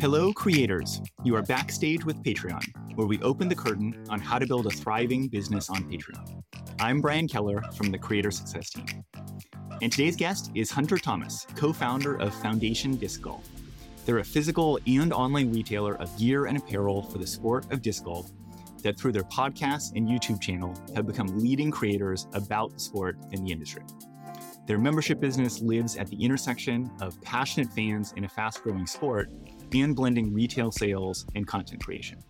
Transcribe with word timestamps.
Hello, 0.00 0.32
creators. 0.32 1.00
You 1.22 1.36
are 1.36 1.42
backstage 1.42 2.04
with 2.04 2.22
Patreon, 2.22 2.64
where 2.94 3.06
we 3.06 3.20
open 3.20 3.48
the 3.48 3.54
curtain 3.54 4.04
on 4.08 4.20
how 4.20 4.38
to 4.38 4.46
build 4.46 4.66
a 4.66 4.70
thriving 4.70 5.28
business 5.28 5.68
on 5.68 5.84
Patreon. 5.90 6.42
I'm 6.80 7.00
Brian 7.00 7.28
Keller 7.28 7.62
from 7.76 7.90
the 7.90 7.98
Creator 7.98 8.30
Success 8.30 8.70
Team. 8.70 8.86
And 9.82 9.92
today's 9.92 10.16
guest 10.16 10.50
is 10.54 10.70
Hunter 10.70 10.98
Thomas, 10.98 11.46
co 11.54 11.72
founder 11.72 12.16
of 12.16 12.34
Foundation 12.34 12.96
Disc 12.96 13.20
Golf. 13.20 13.48
They're 14.06 14.18
a 14.18 14.24
physical 14.24 14.78
and 14.86 15.12
online 15.12 15.52
retailer 15.52 15.96
of 15.96 16.16
gear 16.18 16.46
and 16.46 16.56
apparel 16.56 17.02
for 17.02 17.18
the 17.18 17.26
sport 17.26 17.70
of 17.72 17.82
disc 17.82 18.04
golf 18.04 18.30
that, 18.82 18.98
through 18.98 19.12
their 19.12 19.24
podcast 19.24 19.92
and 19.94 20.08
YouTube 20.08 20.40
channel, 20.40 20.74
have 20.94 21.06
become 21.06 21.26
leading 21.38 21.70
creators 21.70 22.28
about 22.32 22.72
the 22.72 22.80
sport 22.80 23.18
in 23.32 23.44
the 23.44 23.52
industry. 23.52 23.82
Their 24.66 24.78
membership 24.78 25.20
business 25.20 25.60
lives 25.60 25.96
at 25.96 26.08
the 26.08 26.16
intersection 26.16 26.90
of 27.02 27.20
passionate 27.20 27.70
fans 27.72 28.14
in 28.16 28.24
a 28.24 28.28
fast 28.28 28.62
growing 28.62 28.86
sport 28.86 29.30
and 29.74 29.94
blending 29.94 30.32
retail 30.32 30.70
sales 30.70 31.26
and 31.34 31.46
content 31.46 31.84
creation. 31.84 32.22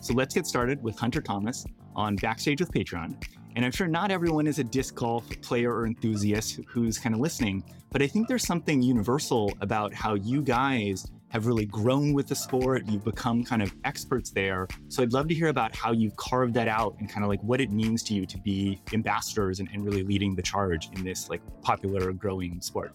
So 0.00 0.12
let's 0.12 0.34
get 0.34 0.46
started 0.46 0.82
with 0.82 0.98
Hunter 0.98 1.22
Thomas 1.22 1.64
on 1.96 2.16
Backstage 2.16 2.60
with 2.60 2.70
Patreon. 2.72 3.22
And 3.56 3.64
I'm 3.64 3.72
sure 3.72 3.88
not 3.88 4.10
everyone 4.10 4.46
is 4.46 4.58
a 4.58 4.64
disc 4.64 4.94
golf 4.94 5.28
player 5.40 5.74
or 5.74 5.86
enthusiast 5.86 6.60
who's 6.68 6.98
kind 6.98 7.14
of 7.14 7.20
listening, 7.20 7.64
but 7.90 8.02
I 8.02 8.06
think 8.06 8.28
there's 8.28 8.46
something 8.46 8.82
universal 8.82 9.50
about 9.62 9.94
how 9.94 10.14
you 10.14 10.42
guys 10.42 11.06
have 11.30 11.46
really 11.46 11.66
grown 11.66 12.12
with 12.12 12.26
the 12.26 12.34
sport. 12.34 12.84
You've 12.86 13.04
become 13.04 13.44
kind 13.44 13.62
of 13.62 13.74
experts 13.84 14.30
there. 14.30 14.66
So 14.88 15.02
I'd 15.02 15.12
love 15.12 15.28
to 15.28 15.34
hear 15.34 15.48
about 15.48 15.74
how 15.74 15.92
you've 15.92 16.16
carved 16.16 16.54
that 16.54 16.68
out 16.68 16.96
and 16.98 17.08
kind 17.08 17.24
of 17.24 17.28
like 17.28 17.42
what 17.42 17.60
it 17.60 17.70
means 17.70 18.02
to 18.04 18.14
you 18.14 18.26
to 18.26 18.38
be 18.38 18.80
ambassadors 18.92 19.60
and, 19.60 19.68
and 19.72 19.84
really 19.84 20.02
leading 20.02 20.34
the 20.34 20.42
charge 20.42 20.88
in 20.94 21.04
this 21.04 21.28
like 21.28 21.42
popular 21.62 22.12
growing 22.12 22.60
sport. 22.60 22.94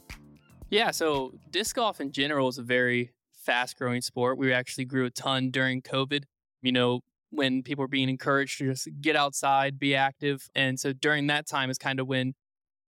Yeah, 0.70 0.92
so 0.92 1.34
disc 1.52 1.76
golf 1.76 2.02
in 2.02 2.12
general 2.12 2.48
is 2.48 2.58
a 2.58 2.64
very 2.64 3.12
fast 3.34 3.78
growing 3.78 4.02
sport. 4.02 4.38
We 4.38 4.52
actually 4.52 4.86
grew 4.86 5.06
a 5.06 5.12
ton 5.12 5.52
during 5.52 5.82
COVID. 5.82 6.24
You 6.62 6.72
know, 6.72 7.02
when 7.30 7.62
people 7.62 7.84
were 7.84 7.88
being 7.88 8.10
encouraged 8.10 8.58
to 8.60 8.72
just 8.72 8.88
get 9.02 9.16
outside, 9.16 9.78
be 9.78 9.96
active. 9.96 10.48
And 10.56 10.80
so 10.80 10.94
during 10.94 11.28
that 11.28 11.48
time 11.48 11.70
is 11.70 11.78
kind 11.78 12.00
of 12.00 12.08
when 12.08 12.34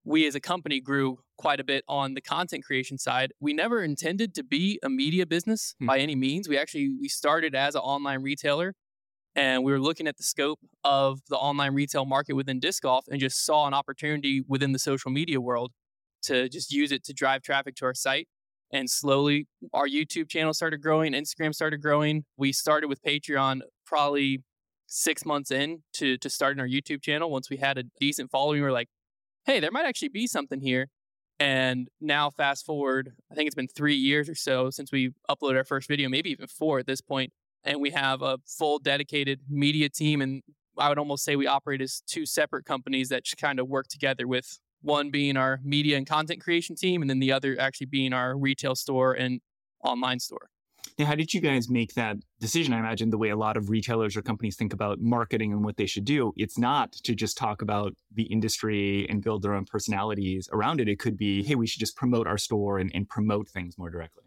we 0.06 0.28
as 0.28 0.36
a 0.36 0.40
company 0.40 0.80
grew 0.80 1.20
quite 1.38 1.60
a 1.60 1.64
bit 1.64 1.84
on 1.90 2.14
the 2.14 2.22
content 2.22 2.64
creation 2.64 2.98
side. 2.98 3.34
We 3.40 3.54
never 3.54 3.84
intended 3.84 4.34
to 4.36 4.44
be 4.44 4.80
a 4.84 4.90
media 4.90 5.26
business 5.26 5.76
hmm. 5.80 5.88
by 5.88 5.98
any 5.98 6.16
means. 6.16 6.48
We 6.48 6.58
actually 6.58 6.96
we 7.00 7.10
started 7.10 7.56
as 7.56 7.76
an 7.76 7.82
online 7.82 8.22
retailer 8.22 8.76
and 9.36 9.64
we 9.64 9.72
were 9.72 9.82
looking 9.82 10.08
at 10.08 10.16
the 10.18 10.24
scope 10.24 10.60
of 10.84 11.20
the 11.28 11.36
online 11.36 11.74
retail 11.74 12.06
market 12.06 12.34
within 12.34 12.60
disc 12.60 12.84
golf 12.84 13.06
and 13.10 13.20
just 13.20 13.44
saw 13.44 13.68
an 13.68 13.74
opportunity 13.74 14.42
within 14.48 14.72
the 14.72 14.80
social 14.80 15.12
media 15.12 15.42
world 15.42 15.72
to 16.24 16.48
just 16.48 16.72
use 16.72 16.92
it 16.92 17.04
to 17.04 17.14
drive 17.14 17.42
traffic 17.42 17.76
to 17.76 17.86
our 17.86 17.94
site. 17.94 18.28
And 18.72 18.90
slowly 18.90 19.48
our 19.74 19.88
YouTube 19.88 20.30
channel 20.30 20.54
started 20.54 20.82
growing, 20.82 21.14
Instagram 21.14 21.54
started 21.54 21.82
growing. 21.82 22.26
We 22.38 22.52
started 22.52 22.88
with 22.88 23.02
Patreon 23.02 23.62
probably 23.86 24.44
six 24.88 25.26
months 25.26 25.52
in 25.52 25.84
to, 25.94 26.18
to 26.18 26.30
starting 26.30 26.60
our 26.60 26.68
YouTube 26.68 27.02
channel. 27.02 27.30
Once 27.30 27.50
we 27.50 27.58
had 27.58 27.78
a 27.78 27.84
decent 28.00 28.32
following, 28.32 28.62
we 28.62 28.66
were 28.66 28.72
like, 28.72 28.88
hey, 29.46 29.60
there 29.60 29.72
might 29.72 29.86
actually 29.86 30.10
be 30.10 30.28
something 30.28 30.60
here. 30.60 30.88
And 31.40 31.90
now, 32.00 32.30
fast 32.30 32.66
forward, 32.66 33.12
I 33.32 33.36
think 33.36 33.48
it's 33.48 33.56
been 33.56 33.68
three 33.68 33.96
years 33.96 34.30
or 34.30 34.36
so 34.36 34.70
since 34.70 34.92
we 34.92 35.12
uploaded 35.30 35.58
our 35.58 35.66
first 35.66 35.88
video, 35.88 36.08
maybe 36.08 36.32
even 36.32 36.48
four 36.48 36.80
at 36.80 36.88
this 36.88 37.02
point, 37.02 37.34
and 37.64 37.82
we 37.82 37.92
have 37.92 38.22
a 38.22 38.38
full 38.46 38.80
dedicated 38.80 39.42
media 39.50 39.90
team. 39.90 40.22
And 40.22 40.44
I 40.78 40.88
would 40.88 40.98
almost 40.98 41.26
say 41.26 41.36
we 41.36 41.48
operate 41.48 41.82
as 41.82 42.02
two 42.08 42.26
separate 42.26 42.66
companies 42.66 43.10
that 43.10 43.24
kind 43.38 43.60
of 43.60 43.68
work 43.68 43.88
together, 43.88 44.28
with 44.28 44.60
one 44.82 45.10
being 45.10 45.36
our 45.36 45.60
media 45.64 45.98
and 45.98 46.08
content 46.08 46.42
creation 46.42 46.76
team, 46.76 47.02
and 47.02 47.10
then 47.10 47.20
the 47.20 47.32
other 47.34 47.60
actually 47.60 47.88
being 47.88 48.14
our 48.14 48.38
retail 48.38 48.76
store 48.76 49.14
and 49.14 49.42
online 49.84 50.20
store. 50.20 50.50
Now, 50.98 51.06
how 51.08 51.16
did 51.16 51.34
you 51.34 51.42
guys 51.42 51.70
make 51.70 51.94
that 51.96 52.18
decision? 52.40 52.74
I 52.74 52.80
imagine 52.80 53.10
the 53.10 53.18
way 53.18 53.30
a 53.30 53.36
lot 53.36 53.58
of 53.58 53.70
retailers 53.70 54.16
or 54.16 54.22
companies 54.22 54.56
think 54.56 54.72
about 54.72 55.00
marketing 55.02 55.52
and 55.52 55.64
what 55.64 55.76
they 55.76 55.88
should 55.88 56.06
do, 56.06 56.32
it's 56.38 56.58
not 56.58 56.94
to 57.04 57.14
just 57.14 57.38
talk 57.38 57.62
about 57.62 57.94
the 58.14 58.24
industry 58.24 59.06
and 59.10 59.22
build 59.22 59.42
their 59.42 59.54
own 59.54 59.66
personalities 59.66 60.48
around 60.54 60.80
it. 60.80 60.88
It 60.88 61.00
could 61.00 61.18
be, 61.18 61.44
hey, 61.44 61.56
we 61.56 61.68
should 61.68 61.82
just 61.82 61.98
promote 61.98 62.28
our 62.28 62.38
store 62.38 62.80
and, 62.80 62.92
and 62.94 63.10
promote 63.10 63.50
things 63.50 63.78
more 63.78 63.90
directly. 63.90 64.24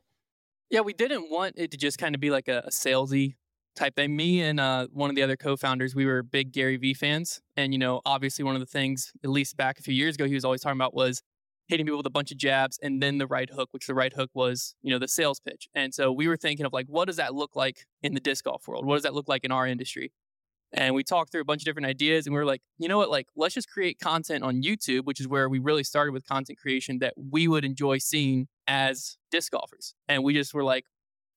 Yeah, 0.69 0.81
we 0.81 0.93
didn't 0.93 1.31
want 1.31 1.55
it 1.57 1.71
to 1.71 1.79
just 1.79 1.97
kind 1.97 2.15
of 2.15 2.21
be 2.21 2.29
like 2.29 2.49
a, 2.49 2.65
a 2.67 2.71
salesy 2.71 3.37
type 3.75 3.97
thing. 3.97 4.15
Me 4.15 4.43
and 4.43 4.61
uh, 4.61 4.89
one 4.93 5.09
of 5.09 5.17
the 5.17 5.23
other 5.23 5.37
co-founders, 5.37 5.95
we 5.95 6.05
were 6.05 6.23
big 6.23 6.53
Gary 6.53 6.77
Vee 6.77 6.93
fans, 6.93 7.41
and 7.57 7.73
you 7.73 7.79
know, 7.79 8.03
obviously, 8.05 8.45
one 8.45 8.55
of 8.55 8.61
the 8.61 8.67
things, 8.67 9.11
at 9.25 9.31
least 9.31 9.57
back 9.57 9.79
a 9.79 9.83
few 9.83 9.95
years 9.95 10.17
ago, 10.17 10.27
he 10.27 10.35
was 10.35 10.45
always 10.45 10.61
talking 10.61 10.77
about 10.77 10.93
was 10.93 11.23
hitting 11.69 11.87
people 11.87 11.99
with 11.99 12.07
a 12.07 12.11
bunch 12.11 12.33
of 12.33 12.39
jabs 12.39 12.79
and 12.83 13.03
then 13.03 13.19
the 13.19 13.27
right 13.27 13.51
hook, 13.51 13.69
which 13.73 13.87
the 13.87 13.95
right 13.95 14.13
hook 14.13 14.31
was, 14.35 14.75
you 14.83 14.91
know, 14.91 14.99
the 14.99 15.09
sales 15.09 15.39
pitch. 15.39 15.69
And 15.75 15.95
so 15.95 16.11
we 16.11 16.27
were 16.27 16.37
thinking 16.37 16.65
of 16.65 16.73
like, 16.73 16.87
what 16.87 17.07
does 17.07 17.17
that 17.17 17.35
look 17.35 17.55
like 17.55 17.87
in 18.03 18.15
the 18.15 18.21
disc 18.21 18.45
golf 18.45 18.67
world? 18.67 18.87
What 18.87 18.95
does 18.95 19.03
that 19.03 19.15
look 19.15 19.29
like 19.29 19.45
in 19.45 19.53
our 19.53 19.67
industry? 19.67 20.13
And 20.73 20.95
we 20.95 21.03
talked 21.03 21.33
through 21.33 21.41
a 21.41 21.47
bunch 21.47 21.63
of 21.63 21.65
different 21.65 21.87
ideas 21.87 22.27
and 22.27 22.35
we 22.35 22.39
were 22.39 22.47
like, 22.47 22.61
you 22.79 22.89
know 22.89 22.99
what, 22.99 23.11
like, 23.11 23.27
let's 23.37 23.55
just 23.55 23.71
create 23.71 23.99
content 24.01 24.45
on 24.45 24.63
YouTube, 24.63 25.05
which 25.05 25.21
is 25.21 25.29
where 25.29 25.49
we 25.49 25.59
really 25.59 25.85
started 25.85 26.13
with 26.13 26.27
content 26.27 26.59
creation 26.59 26.99
that 26.99 27.15
we 27.17 27.49
would 27.49 27.65
enjoy 27.65 27.99
seeing 27.99 28.49
as 28.67 29.17
disc 29.31 29.53
golfers. 29.53 29.95
And 30.09 30.23
we 30.25 30.35
just 30.35 30.53
were 30.53 30.65
like, 30.65 30.85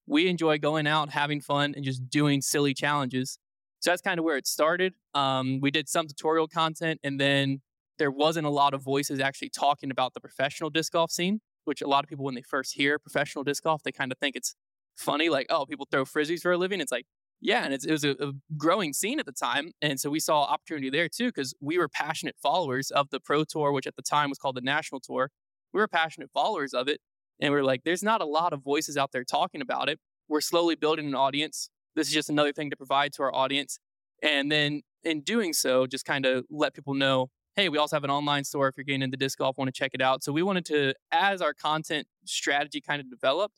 we 0.06 0.28
enjoy 0.28 0.58
going 0.58 0.88
out, 0.88 1.12
having 1.12 1.40
fun, 1.40 1.74
and 1.76 1.86
just 1.86 2.10
doing 2.10 2.42
silly 2.42 2.74
challenges. 2.74 3.38
So 3.80 3.92
that's 3.92 4.02
kind 4.02 4.20
of 4.20 4.26
where 4.26 4.38
it 4.38 4.48
started. 4.48 4.94
Um, 5.14 5.60
we 5.62 5.72
did 5.72 5.88
some 5.88 6.08
tutorial 6.08 6.48
content 6.48 7.00
and 7.04 7.20
then 7.20 7.62
there 7.98 8.12
wasn't 8.12 8.46
a 8.46 8.50
lot 8.50 8.74
of 8.74 8.84
voices 8.84 9.20
actually 9.20 9.50
talking 9.50 9.92
about 9.92 10.14
the 10.14 10.20
professional 10.20 10.70
disc 10.70 10.94
golf 10.94 11.12
scene, 11.12 11.40
which 11.66 11.82
a 11.82 11.88
lot 11.88 12.04
of 12.04 12.10
people, 12.10 12.26
when 12.26 12.36
they 12.36 12.42
first 12.42 12.76
hear 12.76 12.98
professional 13.00 13.44
disc 13.44 13.64
golf, 13.64 13.84
they 13.84 13.92
kind 13.92 14.12
of 14.12 14.18
think 14.18 14.36
it's 14.36 14.56
funny, 14.96 15.30
like, 15.30 15.48
oh, 15.50 15.66
people 15.66 15.88
throw 15.90 16.06
frisbees 16.06 16.42
for 16.42 16.52
a 16.52 16.58
living. 16.58 16.82
It's 16.82 16.92
like, 16.92 17.06
yeah, 17.42 17.64
and 17.66 17.74
it 17.74 17.90
was 17.90 18.04
a, 18.04 18.12
a, 18.12 18.34
growing 18.56 18.94
scene 18.94 19.20
at 19.20 19.26
the 19.26 19.32
time. 19.32 19.72
And 19.82 20.00
so 20.00 20.12
we 20.12 20.20
saw 20.20 20.44
opportunity 20.44 20.92
there 20.92 21.10
too, 21.10 21.28
because 21.30 21.56
we 21.60 21.80
were 21.80 21.90
passionate 21.90 22.36
followers 22.42 22.92
of 22.92 23.10
the 23.10 23.20
Pro 23.20 23.44
Tour, 23.44 23.72
which 23.72 23.88
at 23.88 23.96
the 23.96 24.04
time 24.04 24.30
was 24.30 24.38
called 24.38 24.56
the 24.56 24.62
National 24.62 25.02
Tour. 25.02 25.32
We 25.74 25.80
were 25.80 25.88
passionate 25.88 26.30
followers 26.34 26.74
of 26.74 26.88
it. 26.88 27.02
And 27.40 27.52
we 27.52 27.60
are 27.60 27.64
like, 27.64 27.82
there's 27.84 28.04
not 28.04 28.22
a 28.22 28.26
lot 28.26 28.54
of 28.54 28.64
voices 28.64 28.96
out 28.96 29.12
there 29.12 29.24
talking 29.24 29.62
about 29.62 29.90
it. 29.90 30.00
We're 30.28 30.42
slowly 30.42 30.76
building 30.76 31.08
an 31.08 31.16
audience. 31.16 31.72
This 31.96 32.08
is 32.08 32.14
just 32.14 32.30
another 32.30 32.54
thing 32.54 32.70
to 32.70 32.78
provide 32.78 33.12
to 33.14 33.24
our 33.24 33.34
audience. 33.34 33.80
And 34.22 34.52
then 34.52 34.84
in 35.04 35.22
doing 35.22 35.54
so, 35.54 35.88
just 35.88 36.06
kind 36.06 36.28
of 36.28 36.46
let 36.52 36.76
people 36.76 36.94
know 36.94 37.30
hey, 37.62 37.70
we 37.70 37.78
also 37.78 37.96
have 37.96 38.04
an 38.04 38.10
online 38.10 38.44
store 38.44 38.68
if 38.68 38.76
you're 38.76 38.84
getting 38.84 39.04
into 39.04 39.18
disc 39.18 39.38
golf, 39.38 39.56
want 39.56 39.68
to 39.68 39.72
check 39.72 39.92
it 39.94 40.02
out. 40.02 40.24
So 40.24 40.32
we 40.32 40.42
wanted 40.42 40.66
to, 40.66 40.94
as 41.12 41.42
our 41.42 41.54
content 41.54 42.08
strategy 42.26 42.82
kind 42.82 43.00
of 43.00 43.08
developed, 43.10 43.54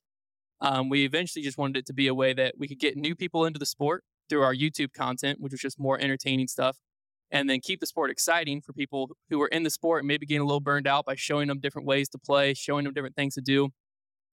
um, 0.60 0.90
we 0.90 1.06
eventually 1.06 1.42
just 1.42 1.58
wanted 1.58 1.78
it 1.78 1.86
to 1.86 1.94
be 1.94 2.08
a 2.08 2.14
way 2.14 2.34
that 2.34 2.56
we 2.58 2.68
could 2.68 2.80
get 2.80 2.98
new 2.98 3.16
people 3.16 3.46
into 3.46 3.60
the 3.60 3.66
sport 3.66 4.04
through 4.30 4.42
our 4.42 4.54
YouTube 4.54 4.92
content, 4.94 5.40
which 5.40 5.54
was 5.54 5.62
just 5.62 5.80
more 5.80 5.98
entertaining 6.00 6.48
stuff, 6.48 6.80
and 7.32 7.50
then 7.50 7.62
keep 7.62 7.80
the 7.80 7.86
sport 7.86 8.12
exciting 8.12 8.62
for 8.62 8.74
people 8.74 9.10
who 9.30 9.42
are 9.42 9.48
in 9.48 9.64
the 9.64 9.70
sport 9.70 10.02
and 10.02 10.08
maybe 10.08 10.26
getting 10.26 10.42
a 10.42 10.46
little 10.46 10.60
burned 10.60 10.88
out 10.88 11.06
by 11.06 11.16
showing 11.16 11.48
them 11.48 11.60
different 11.60 11.88
ways 11.88 12.10
to 12.10 12.18
play, 12.18 12.54
showing 12.54 12.84
them 12.84 12.94
different 12.94 13.16
things 13.16 13.36
to 13.36 13.42
do. 13.42 13.70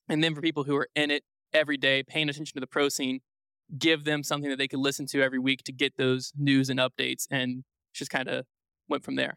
And 0.09 0.23
then 0.23 0.35
for 0.35 0.41
people 0.41 0.65
who 0.65 0.77
are 0.77 0.89
in 0.97 1.13
it 1.13 1.23
every 1.53 1.77
day, 1.77 2.03
paying 2.03 2.29
attention 2.29 2.55
to 2.55 2.61
the 2.61 2.67
pro 2.67 2.89
scene, 2.89 3.21
give 3.79 4.03
them 4.03 4.25
something 4.25 4.51
that 4.51 4.59
they 4.59 4.67
could 4.67 4.81
listen 4.81 5.07
to 5.07 5.23
every 5.23 5.39
week 5.39 5.63
to 5.63 5.73
get 5.73 5.97
those 5.97 6.33
news 6.37 6.71
and 6.71 6.81
updates 6.81 7.29
and 7.31 7.63
just 7.95 8.11
kind 8.11 8.29
of 8.29 8.47
went 8.89 9.05
from 9.05 9.15
there. 9.15 9.37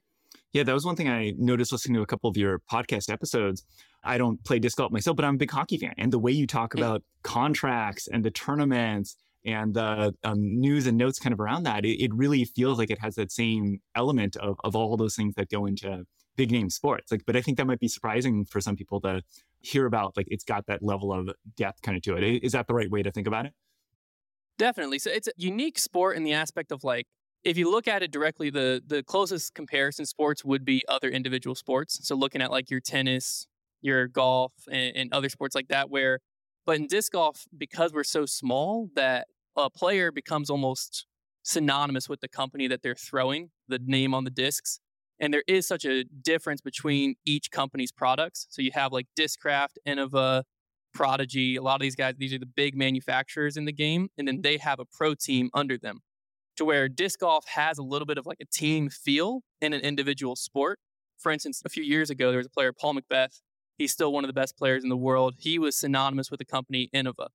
Yeah, 0.53 0.61
that 0.63 0.73
was 0.73 0.85
one 0.85 0.95
thing 0.95 1.09
I 1.09 1.33
noticed 1.37 1.71
listening 1.71 1.95
to 1.95 2.03
a 2.03 2.05
couple 2.05 2.29
of 2.29 2.37
your 2.37 2.59
podcast 2.71 3.11
episodes. 3.11 3.63
I 4.03 4.19
don't 4.19 4.43
play 4.43 4.59
disc 4.59 4.77
golf 4.77 4.91
myself, 4.91 5.15
but 5.15 5.25
I'm 5.25 5.35
a 5.35 5.37
big 5.37 5.49
hockey 5.49 5.77
fan. 5.77 5.93
And 5.97 6.13
the 6.13 6.19
way 6.19 6.31
you 6.31 6.45
talk 6.45 6.75
about 6.75 7.03
contracts 7.23 8.07
and 8.07 8.23
the 8.23 8.29
tournaments 8.29 9.15
and 9.45 9.73
the 9.73 10.13
um, 10.23 10.37
news 10.59 10.85
and 10.85 10.97
notes 10.97 11.17
kind 11.17 11.33
of 11.33 11.39
around 11.39 11.63
that, 11.63 11.85
it, 11.85 12.03
it, 12.03 12.13
really 12.13 12.45
feels 12.45 12.77
like 12.77 12.91
it 12.91 12.99
has 12.99 13.15
that 13.15 13.31
same 13.31 13.81
element 13.95 14.37
of, 14.37 14.57
of 14.63 14.75
all 14.75 14.95
those 14.95 15.15
things 15.15 15.33
that 15.35 15.49
go 15.49 15.65
into 15.65 16.05
big 16.35 16.51
name 16.51 16.69
sports. 16.69 17.11
Like, 17.11 17.23
but 17.25 17.35
I 17.35 17.41
think 17.41 17.57
that 17.57 17.65
might 17.65 17.79
be 17.79 17.87
surprising 17.87 18.45
for 18.45 18.61
some 18.61 18.75
people 18.75 19.01
to 19.01 19.21
hear 19.61 19.85
about. 19.85 20.15
Like, 20.15 20.27
it's 20.29 20.43
got 20.43 20.67
that 20.67 20.83
level 20.83 21.11
of 21.11 21.29
depth 21.57 21.81
kind 21.81 21.97
of 21.97 22.03
to 22.03 22.15
it. 22.15 22.43
Is 22.43 22.51
that 22.51 22.67
the 22.67 22.73
right 22.73 22.91
way 22.91 23.01
to 23.01 23.11
think 23.11 23.27
about 23.27 23.47
it? 23.47 23.53
Definitely. 24.57 24.99
So 24.99 25.09
it's 25.09 25.27
a 25.27 25.33
unique 25.35 25.79
sport 25.79 26.15
in 26.15 26.23
the 26.23 26.33
aspect 26.33 26.71
of 26.71 26.83
like 26.83 27.07
if 27.43 27.57
you 27.57 27.69
look 27.69 27.87
at 27.87 28.01
it 28.03 28.11
directly, 28.11 28.49
the 28.49 28.81
the 28.85 29.03
closest 29.03 29.53
comparison 29.53 30.05
sports 30.05 30.45
would 30.45 30.65
be 30.65 30.83
other 30.87 31.09
individual 31.09 31.55
sports. 31.55 31.99
So 32.07 32.15
looking 32.15 32.41
at 32.41 32.51
like 32.51 32.69
your 32.69 32.79
tennis, 32.79 33.47
your 33.81 34.07
golf, 34.07 34.53
and, 34.71 34.95
and 34.95 35.13
other 35.13 35.29
sports 35.29 35.55
like 35.55 35.67
that. 35.67 35.89
Where, 35.89 36.19
but 36.65 36.77
in 36.77 36.87
disc 36.87 37.11
golf, 37.11 37.45
because 37.57 37.93
we're 37.93 38.03
so 38.03 38.25
small, 38.25 38.89
that 38.95 39.27
a 39.55 39.69
player 39.69 40.11
becomes 40.11 40.49
almost 40.49 41.05
synonymous 41.43 42.07
with 42.07 42.21
the 42.21 42.29
company 42.29 42.67
that 42.67 42.81
they're 42.81 42.95
throwing 42.95 43.51
the 43.67 43.79
name 43.79 44.13
on 44.13 44.23
the 44.23 44.31
discs. 44.31 44.79
And 45.19 45.33
there 45.33 45.43
is 45.47 45.67
such 45.67 45.85
a 45.85 46.03
difference 46.03 46.61
between 46.61 47.15
each 47.25 47.51
company's 47.51 47.91
products. 47.91 48.47
So 48.49 48.61
you 48.61 48.71
have 48.73 48.91
like 48.91 49.07
Discraft, 49.17 49.77
Innova, 49.87 50.43
Prodigy. 50.93 51.55
A 51.55 51.61
lot 51.61 51.75
of 51.75 51.81
these 51.81 51.95
guys, 51.95 52.15
these 52.17 52.33
are 52.33 52.39
the 52.39 52.45
big 52.45 52.75
manufacturers 52.75 53.57
in 53.57 53.65
the 53.65 53.73
game, 53.73 54.09
and 54.17 54.27
then 54.27 54.41
they 54.41 54.57
have 54.57 54.79
a 54.79 54.85
pro 54.85 55.13
team 55.13 55.49
under 55.53 55.77
them 55.77 56.01
to 56.57 56.65
where 56.65 56.87
disc 56.87 57.19
golf 57.19 57.45
has 57.47 57.77
a 57.77 57.83
little 57.83 58.05
bit 58.05 58.17
of 58.17 58.25
like 58.25 58.39
a 58.41 58.45
team 58.45 58.89
feel 58.89 59.41
in 59.61 59.73
an 59.73 59.81
individual 59.81 60.35
sport. 60.35 60.79
For 61.17 61.31
instance, 61.31 61.61
a 61.65 61.69
few 61.69 61.83
years 61.83 62.09
ago, 62.09 62.29
there 62.29 62.37
was 62.37 62.47
a 62.47 62.51
player, 62.51 62.73
Paul 62.73 62.95
McBeth. 62.95 63.41
He's 63.77 63.91
still 63.91 64.11
one 64.13 64.23
of 64.23 64.27
the 64.27 64.33
best 64.33 64.57
players 64.57 64.83
in 64.83 64.89
the 64.89 64.97
world. 64.97 65.35
He 65.39 65.57
was 65.57 65.75
synonymous 65.75 66.29
with 66.29 66.37
the 66.37 66.45
company 66.45 66.89
Innova. 66.93 67.27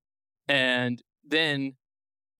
And 0.47 1.01
then 1.27 1.73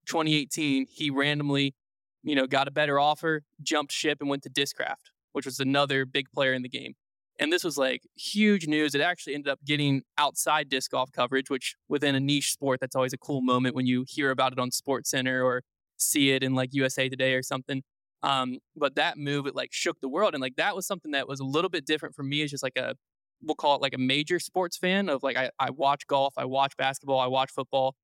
2018, 0.05 0.87
he 0.89 1.09
randomly, 1.09 1.75
you 2.23 2.35
know, 2.35 2.47
got 2.47 2.67
a 2.67 2.71
better 2.71 2.99
offer, 2.99 3.43
jumped 3.61 3.91
ship, 3.91 4.19
and 4.21 4.29
went 4.29 4.43
to 4.43 4.49
Discraft, 4.49 5.11
which 5.33 5.45
was 5.45 5.59
another 5.59 6.05
big 6.05 6.31
player 6.31 6.53
in 6.53 6.61
the 6.61 6.69
game. 6.69 6.93
And 7.39 7.53
this 7.53 7.63
was 7.63 7.77
like 7.77 8.03
huge 8.15 8.67
news. 8.67 8.93
It 8.93 9.01
actually 9.01 9.33
ended 9.33 9.49
up 9.49 9.59
getting 9.65 10.01
outside 10.17 10.67
disc 10.67 10.91
golf 10.91 11.11
coverage, 11.11 11.49
which 11.49 11.75
within 11.87 12.13
a 12.15 12.19
niche 12.19 12.51
sport, 12.51 12.79
that's 12.81 12.95
always 12.95 13.13
a 13.13 13.17
cool 13.17 13.41
moment 13.41 13.75
when 13.75 13.85
you 13.85 14.05
hear 14.07 14.29
about 14.29 14.51
it 14.51 14.59
on 14.59 14.71
Sports 14.71 15.09
Center 15.09 15.43
or 15.43 15.63
see 15.99 16.31
it 16.31 16.43
in 16.43 16.53
like 16.55 16.73
USA 16.73 17.09
Today 17.09 17.33
or 17.33 17.43
something. 17.43 17.83
Um, 18.21 18.57
but 18.75 18.95
that 18.95 19.17
move, 19.17 19.47
it 19.47 19.55
like 19.55 19.69
shook 19.71 20.01
the 20.01 20.09
world. 20.09 20.33
And 20.33 20.41
like 20.41 20.55
that 20.57 20.75
was 20.75 20.85
something 20.85 21.11
that 21.11 21.27
was 21.27 21.39
a 21.39 21.45
little 21.45 21.69
bit 21.69 21.85
different 21.85 22.15
for 22.15 22.23
me 22.23 22.41
as 22.41 22.51
just 22.51 22.63
like 22.63 22.77
a, 22.77 22.95
we'll 23.41 23.55
call 23.55 23.75
it 23.75 23.81
like 23.81 23.93
a 23.93 23.99
major 23.99 24.39
sports 24.39 24.77
fan 24.77 25.07
of 25.09 25.23
like, 25.23 25.37
I, 25.37 25.51
I 25.57 25.69
watch 25.69 26.05
golf, 26.07 26.33
I 26.37 26.45
watch 26.45 26.75
basketball, 26.77 27.19
I 27.19 27.27
watch 27.27 27.51
football. 27.51 27.95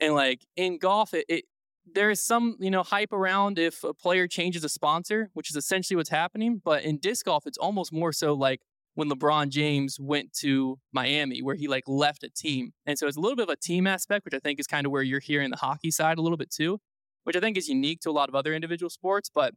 And 0.00 0.14
like 0.14 0.44
in 0.56 0.78
golf, 0.78 1.14
it, 1.14 1.26
it 1.28 1.44
there 1.90 2.10
is 2.10 2.24
some 2.24 2.56
you 2.60 2.70
know 2.70 2.82
hype 2.82 3.12
around 3.12 3.58
if 3.58 3.82
a 3.84 3.94
player 3.94 4.26
changes 4.26 4.64
a 4.64 4.68
sponsor, 4.68 5.30
which 5.34 5.50
is 5.50 5.56
essentially 5.56 5.96
what's 5.96 6.10
happening. 6.10 6.60
But 6.62 6.84
in 6.84 6.98
disc 6.98 7.26
golf, 7.26 7.46
it's 7.46 7.58
almost 7.58 7.92
more 7.92 8.12
so 8.12 8.34
like 8.34 8.60
when 8.94 9.08
LeBron 9.08 9.48
James 9.48 9.98
went 9.98 10.32
to 10.34 10.78
Miami, 10.92 11.40
where 11.40 11.54
he 11.54 11.68
like 11.68 11.84
left 11.86 12.24
a 12.24 12.30
team, 12.30 12.72
and 12.86 12.98
so 12.98 13.06
it's 13.06 13.16
a 13.16 13.20
little 13.20 13.36
bit 13.36 13.44
of 13.44 13.48
a 13.50 13.56
team 13.56 13.86
aspect, 13.86 14.24
which 14.24 14.34
I 14.34 14.38
think 14.38 14.60
is 14.60 14.66
kind 14.66 14.86
of 14.86 14.92
where 14.92 15.02
you're 15.02 15.20
hearing 15.20 15.50
the 15.50 15.56
hockey 15.56 15.90
side 15.90 16.18
a 16.18 16.22
little 16.22 16.36
bit 16.36 16.50
too, 16.50 16.78
which 17.24 17.36
I 17.36 17.40
think 17.40 17.56
is 17.56 17.68
unique 17.68 18.00
to 18.00 18.10
a 18.10 18.12
lot 18.12 18.28
of 18.28 18.34
other 18.34 18.54
individual 18.54 18.90
sports. 18.90 19.30
But 19.32 19.54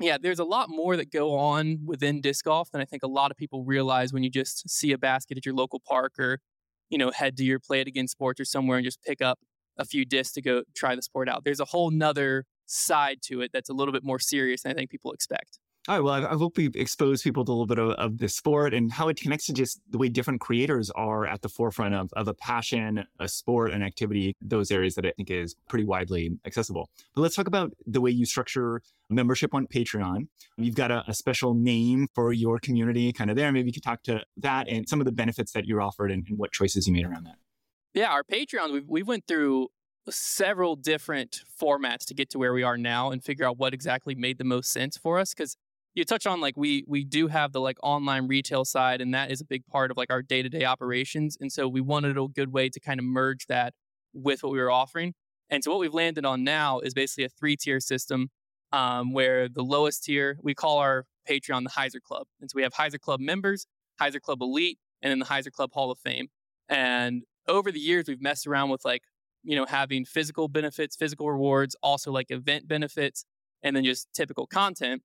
yeah, 0.00 0.18
there's 0.20 0.38
a 0.38 0.44
lot 0.44 0.68
more 0.68 0.96
that 0.96 1.10
go 1.10 1.36
on 1.36 1.80
within 1.84 2.20
disc 2.20 2.44
golf 2.44 2.70
than 2.70 2.80
I 2.80 2.84
think 2.84 3.02
a 3.02 3.08
lot 3.08 3.30
of 3.30 3.36
people 3.36 3.64
realize 3.64 4.12
when 4.12 4.22
you 4.22 4.30
just 4.30 4.68
see 4.68 4.92
a 4.92 4.98
basket 4.98 5.38
at 5.38 5.46
your 5.46 5.54
local 5.54 5.80
park 5.80 6.18
or 6.18 6.40
you 6.90 6.98
know 6.98 7.10
head 7.10 7.36
to 7.38 7.44
your 7.44 7.58
play 7.58 7.80
it 7.80 7.86
again 7.86 8.08
sports 8.08 8.40
or 8.40 8.44
somewhere 8.44 8.76
and 8.78 8.84
just 8.84 9.02
pick 9.02 9.22
up 9.22 9.38
a 9.78 9.84
few 9.84 10.04
discs 10.04 10.34
to 10.34 10.42
go 10.42 10.62
try 10.74 10.94
the 10.94 11.02
sport 11.02 11.28
out. 11.28 11.44
There's 11.44 11.60
a 11.60 11.66
whole 11.66 11.90
nother 11.90 12.44
side 12.66 13.18
to 13.22 13.40
it 13.40 13.50
that's 13.52 13.68
a 13.68 13.74
little 13.74 13.92
bit 13.92 14.04
more 14.04 14.18
serious 14.18 14.62
than 14.62 14.72
I 14.72 14.74
think 14.74 14.90
people 14.90 15.12
expect. 15.12 15.58
All 15.88 15.94
right. 15.94 16.02
Well, 16.02 16.14
I, 16.26 16.34
hope 16.34 16.56
we 16.56 16.68
expose 16.74 17.22
people 17.22 17.44
to 17.44 17.50
a 17.50 17.52
little 17.52 17.66
bit 17.66 17.78
of, 17.78 17.92
of 17.92 18.30
sport 18.30 18.74
and 18.74 18.90
how 18.90 19.06
it 19.06 19.20
connects 19.20 19.46
to 19.46 19.52
just 19.52 19.80
the 19.88 19.98
way 19.98 20.08
different 20.08 20.40
creators 20.40 20.90
are 20.90 21.24
at 21.24 21.42
the 21.42 21.48
forefront 21.48 21.94
of, 21.94 22.12
of 22.14 22.26
a 22.26 22.34
passion, 22.34 23.04
a 23.20 23.28
sport, 23.28 23.70
an 23.70 23.84
activity, 23.84 24.34
those 24.40 24.72
areas 24.72 24.96
that 24.96 25.06
I 25.06 25.12
think 25.12 25.30
is 25.30 25.54
pretty 25.68 25.84
widely 25.84 26.32
accessible. 26.44 26.90
But 27.14 27.20
let's 27.20 27.36
talk 27.36 27.46
about 27.46 27.72
the 27.86 28.00
way 28.00 28.10
you 28.10 28.26
structure 28.26 28.82
membership 29.08 29.54
on 29.54 29.68
Patreon. 29.68 30.26
You've 30.56 30.74
got 30.74 30.90
a, 30.90 31.04
a 31.06 31.14
special 31.14 31.54
name 31.54 32.08
for 32.16 32.32
your 32.32 32.58
community 32.58 33.12
kind 33.12 33.30
of 33.30 33.36
there. 33.36 33.52
Maybe 33.52 33.68
you 33.68 33.72
could 33.72 33.84
talk 33.84 34.02
to 34.04 34.22
that 34.38 34.66
and 34.68 34.88
some 34.88 35.00
of 35.00 35.04
the 35.04 35.12
benefits 35.12 35.52
that 35.52 35.66
you're 35.66 35.80
offered 35.80 36.10
and, 36.10 36.26
and 36.28 36.36
what 36.36 36.50
choices 36.50 36.88
you 36.88 36.94
made 36.94 37.04
around 37.04 37.26
that. 37.26 37.36
Yeah, 37.94 38.10
our 38.10 38.24
Patreon, 38.24 38.72
we 38.72 38.80
we 38.80 39.02
went 39.04 39.28
through 39.28 39.68
several 40.10 40.76
different 40.76 41.42
formats 41.60 42.04
to 42.06 42.14
get 42.14 42.30
to 42.30 42.38
where 42.38 42.52
we 42.52 42.62
are 42.62 42.76
now 42.76 43.10
and 43.10 43.22
figure 43.22 43.46
out 43.46 43.56
what 43.56 43.72
exactly 43.72 44.14
made 44.14 44.38
the 44.38 44.44
most 44.44 44.70
sense 44.70 44.96
for 44.96 45.18
us 45.18 45.32
because 45.34 45.56
you 45.96 46.04
touch 46.04 46.26
on 46.26 46.40
like 46.40 46.56
we 46.56 46.84
we 46.86 47.04
do 47.04 47.26
have 47.26 47.52
the 47.52 47.60
like 47.60 47.78
online 47.82 48.28
retail 48.28 48.64
side 48.64 49.00
and 49.00 49.14
that 49.14 49.30
is 49.30 49.40
a 49.40 49.44
big 49.44 49.66
part 49.66 49.90
of 49.90 49.96
like 49.96 50.10
our 50.10 50.22
day-to-day 50.22 50.64
operations 50.64 51.36
and 51.40 51.50
so 51.50 51.66
we 51.66 51.80
wanted 51.80 52.16
a 52.16 52.28
good 52.28 52.52
way 52.52 52.68
to 52.68 52.78
kind 52.78 53.00
of 53.00 53.06
merge 53.06 53.46
that 53.46 53.74
with 54.12 54.42
what 54.42 54.52
we 54.52 54.58
were 54.58 54.70
offering. 54.70 55.14
And 55.50 55.62
so 55.62 55.70
what 55.70 55.80
we've 55.80 55.94
landed 55.94 56.24
on 56.24 56.44
now 56.44 56.80
is 56.80 56.94
basically 56.94 57.24
a 57.24 57.28
three-tier 57.28 57.80
system 57.80 58.30
um, 58.72 59.12
where 59.12 59.48
the 59.48 59.62
lowest 59.62 60.04
tier 60.04 60.38
we 60.42 60.54
call 60.54 60.78
our 60.78 61.04
patreon 61.28 61.64
the 61.64 61.70
Hyzer 61.70 62.00
club. 62.02 62.26
And 62.40 62.50
so 62.50 62.56
we 62.56 62.62
have 62.62 62.74
Hyzer 62.74 63.00
club 63.00 63.20
members 63.20 63.66
Hyzer 64.00 64.20
club 64.20 64.42
elite 64.42 64.78
and 65.02 65.10
then 65.10 65.18
the 65.18 65.26
Hyzer 65.26 65.50
club 65.50 65.70
hall 65.72 65.90
of 65.90 65.98
fame. 65.98 66.28
And 66.68 67.22
over 67.48 67.72
the 67.72 67.80
years 67.80 68.06
we've 68.06 68.20
messed 68.20 68.46
around 68.46 68.70
with 68.70 68.84
like 68.84 69.02
you 69.44 69.56
know 69.56 69.64
having 69.66 70.04
physical 70.04 70.48
benefits 70.48 70.96
physical 70.96 71.30
rewards 71.30 71.76
also 71.82 72.10
like 72.10 72.30
event 72.30 72.66
benefits 72.66 73.24
and 73.62 73.76
then 73.76 73.84
just 73.84 74.08
typical 74.12 74.46
content 74.46 75.02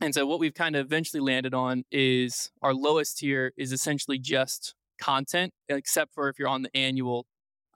and 0.00 0.14
so 0.14 0.26
what 0.26 0.40
we've 0.40 0.54
kind 0.54 0.76
of 0.76 0.86
eventually 0.86 1.20
landed 1.20 1.54
on 1.54 1.84
is 1.90 2.50
our 2.62 2.74
lowest 2.74 3.18
tier 3.18 3.52
is 3.56 3.72
essentially 3.72 4.18
just 4.18 4.74
content 5.00 5.52
except 5.68 6.12
for 6.14 6.28
if 6.28 6.38
you're 6.38 6.48
on 6.48 6.62
the 6.62 6.76
annual 6.76 7.26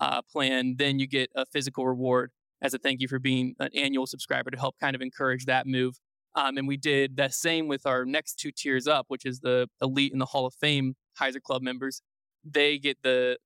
uh, 0.00 0.22
plan 0.22 0.76
then 0.78 0.98
you 0.98 1.06
get 1.06 1.30
a 1.34 1.44
physical 1.46 1.86
reward 1.86 2.30
as 2.62 2.74
a 2.74 2.78
thank 2.78 3.00
you 3.00 3.08
for 3.08 3.18
being 3.18 3.54
an 3.60 3.70
annual 3.74 4.06
subscriber 4.06 4.50
to 4.50 4.58
help 4.58 4.76
kind 4.80 4.96
of 4.96 5.02
encourage 5.02 5.44
that 5.44 5.66
move. 5.66 5.98
Um, 6.34 6.56
and 6.56 6.68
we 6.68 6.76
did 6.76 7.16
the 7.16 7.28
same 7.28 7.68
with 7.68 7.86
our 7.86 8.04
next 8.04 8.34
two 8.34 8.52
tiers 8.52 8.86
up 8.86 9.06
which 9.08 9.24
is 9.24 9.40
the 9.40 9.68
elite 9.80 10.12
and 10.12 10.20
the 10.20 10.26
hall 10.26 10.46
of 10.46 10.54
fame 10.54 10.94
Hyzer 11.20 11.42
club 11.42 11.62
members. 11.62 12.02
They 12.44 12.78
get 12.78 12.98
the 13.02 13.38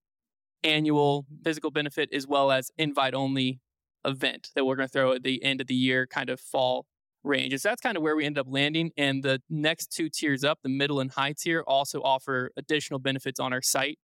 annual 0.62 1.26
physical 1.42 1.70
benefit 1.70 2.10
as 2.12 2.26
well 2.26 2.50
as 2.50 2.70
invite 2.76 3.14
only 3.14 3.60
event 4.04 4.48
that 4.54 4.64
we're 4.64 4.76
going 4.76 4.88
to 4.88 4.92
throw 4.92 5.12
at 5.12 5.22
the 5.22 5.42
end 5.42 5.60
of 5.60 5.66
the 5.66 5.74
year, 5.74 6.06
kind 6.06 6.28
of 6.28 6.40
fall 6.40 6.86
range. 7.24 7.52
And 7.52 7.60
so 7.60 7.68
that's 7.68 7.80
kind 7.80 7.96
of 7.96 8.02
where 8.02 8.16
we 8.16 8.24
end 8.24 8.38
up 8.38 8.46
landing. 8.48 8.90
And 8.96 9.22
the 9.22 9.40
next 9.48 9.92
two 9.92 10.08
tiers 10.08 10.44
up, 10.44 10.58
the 10.62 10.68
middle 10.68 11.00
and 11.00 11.10
high 11.10 11.34
tier, 11.38 11.62
also 11.66 12.00
offer 12.02 12.50
additional 12.56 12.98
benefits 12.98 13.38
on 13.40 13.52
our 13.52 13.62
site. 13.62 13.98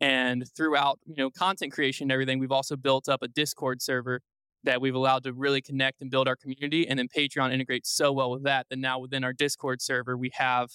And 0.00 0.44
throughout, 0.54 0.98
you 1.06 1.16
know, 1.16 1.30
content 1.30 1.72
creation 1.72 2.04
and 2.04 2.12
everything, 2.12 2.38
we've 2.38 2.52
also 2.52 2.76
built 2.76 3.08
up 3.08 3.22
a 3.22 3.28
Discord 3.28 3.80
server 3.80 4.20
that 4.64 4.80
we've 4.80 4.94
allowed 4.94 5.22
to 5.24 5.32
really 5.32 5.62
connect 5.62 6.02
and 6.02 6.10
build 6.10 6.28
our 6.28 6.36
community. 6.36 6.86
And 6.86 6.98
then 6.98 7.08
Patreon 7.08 7.52
integrates 7.52 7.90
so 7.90 8.12
well 8.12 8.30
with 8.30 8.42
that 8.44 8.66
that 8.68 8.78
now 8.78 8.98
within 8.98 9.24
our 9.24 9.32
Discord 9.32 9.80
server, 9.80 10.16
we 10.16 10.30
have 10.34 10.70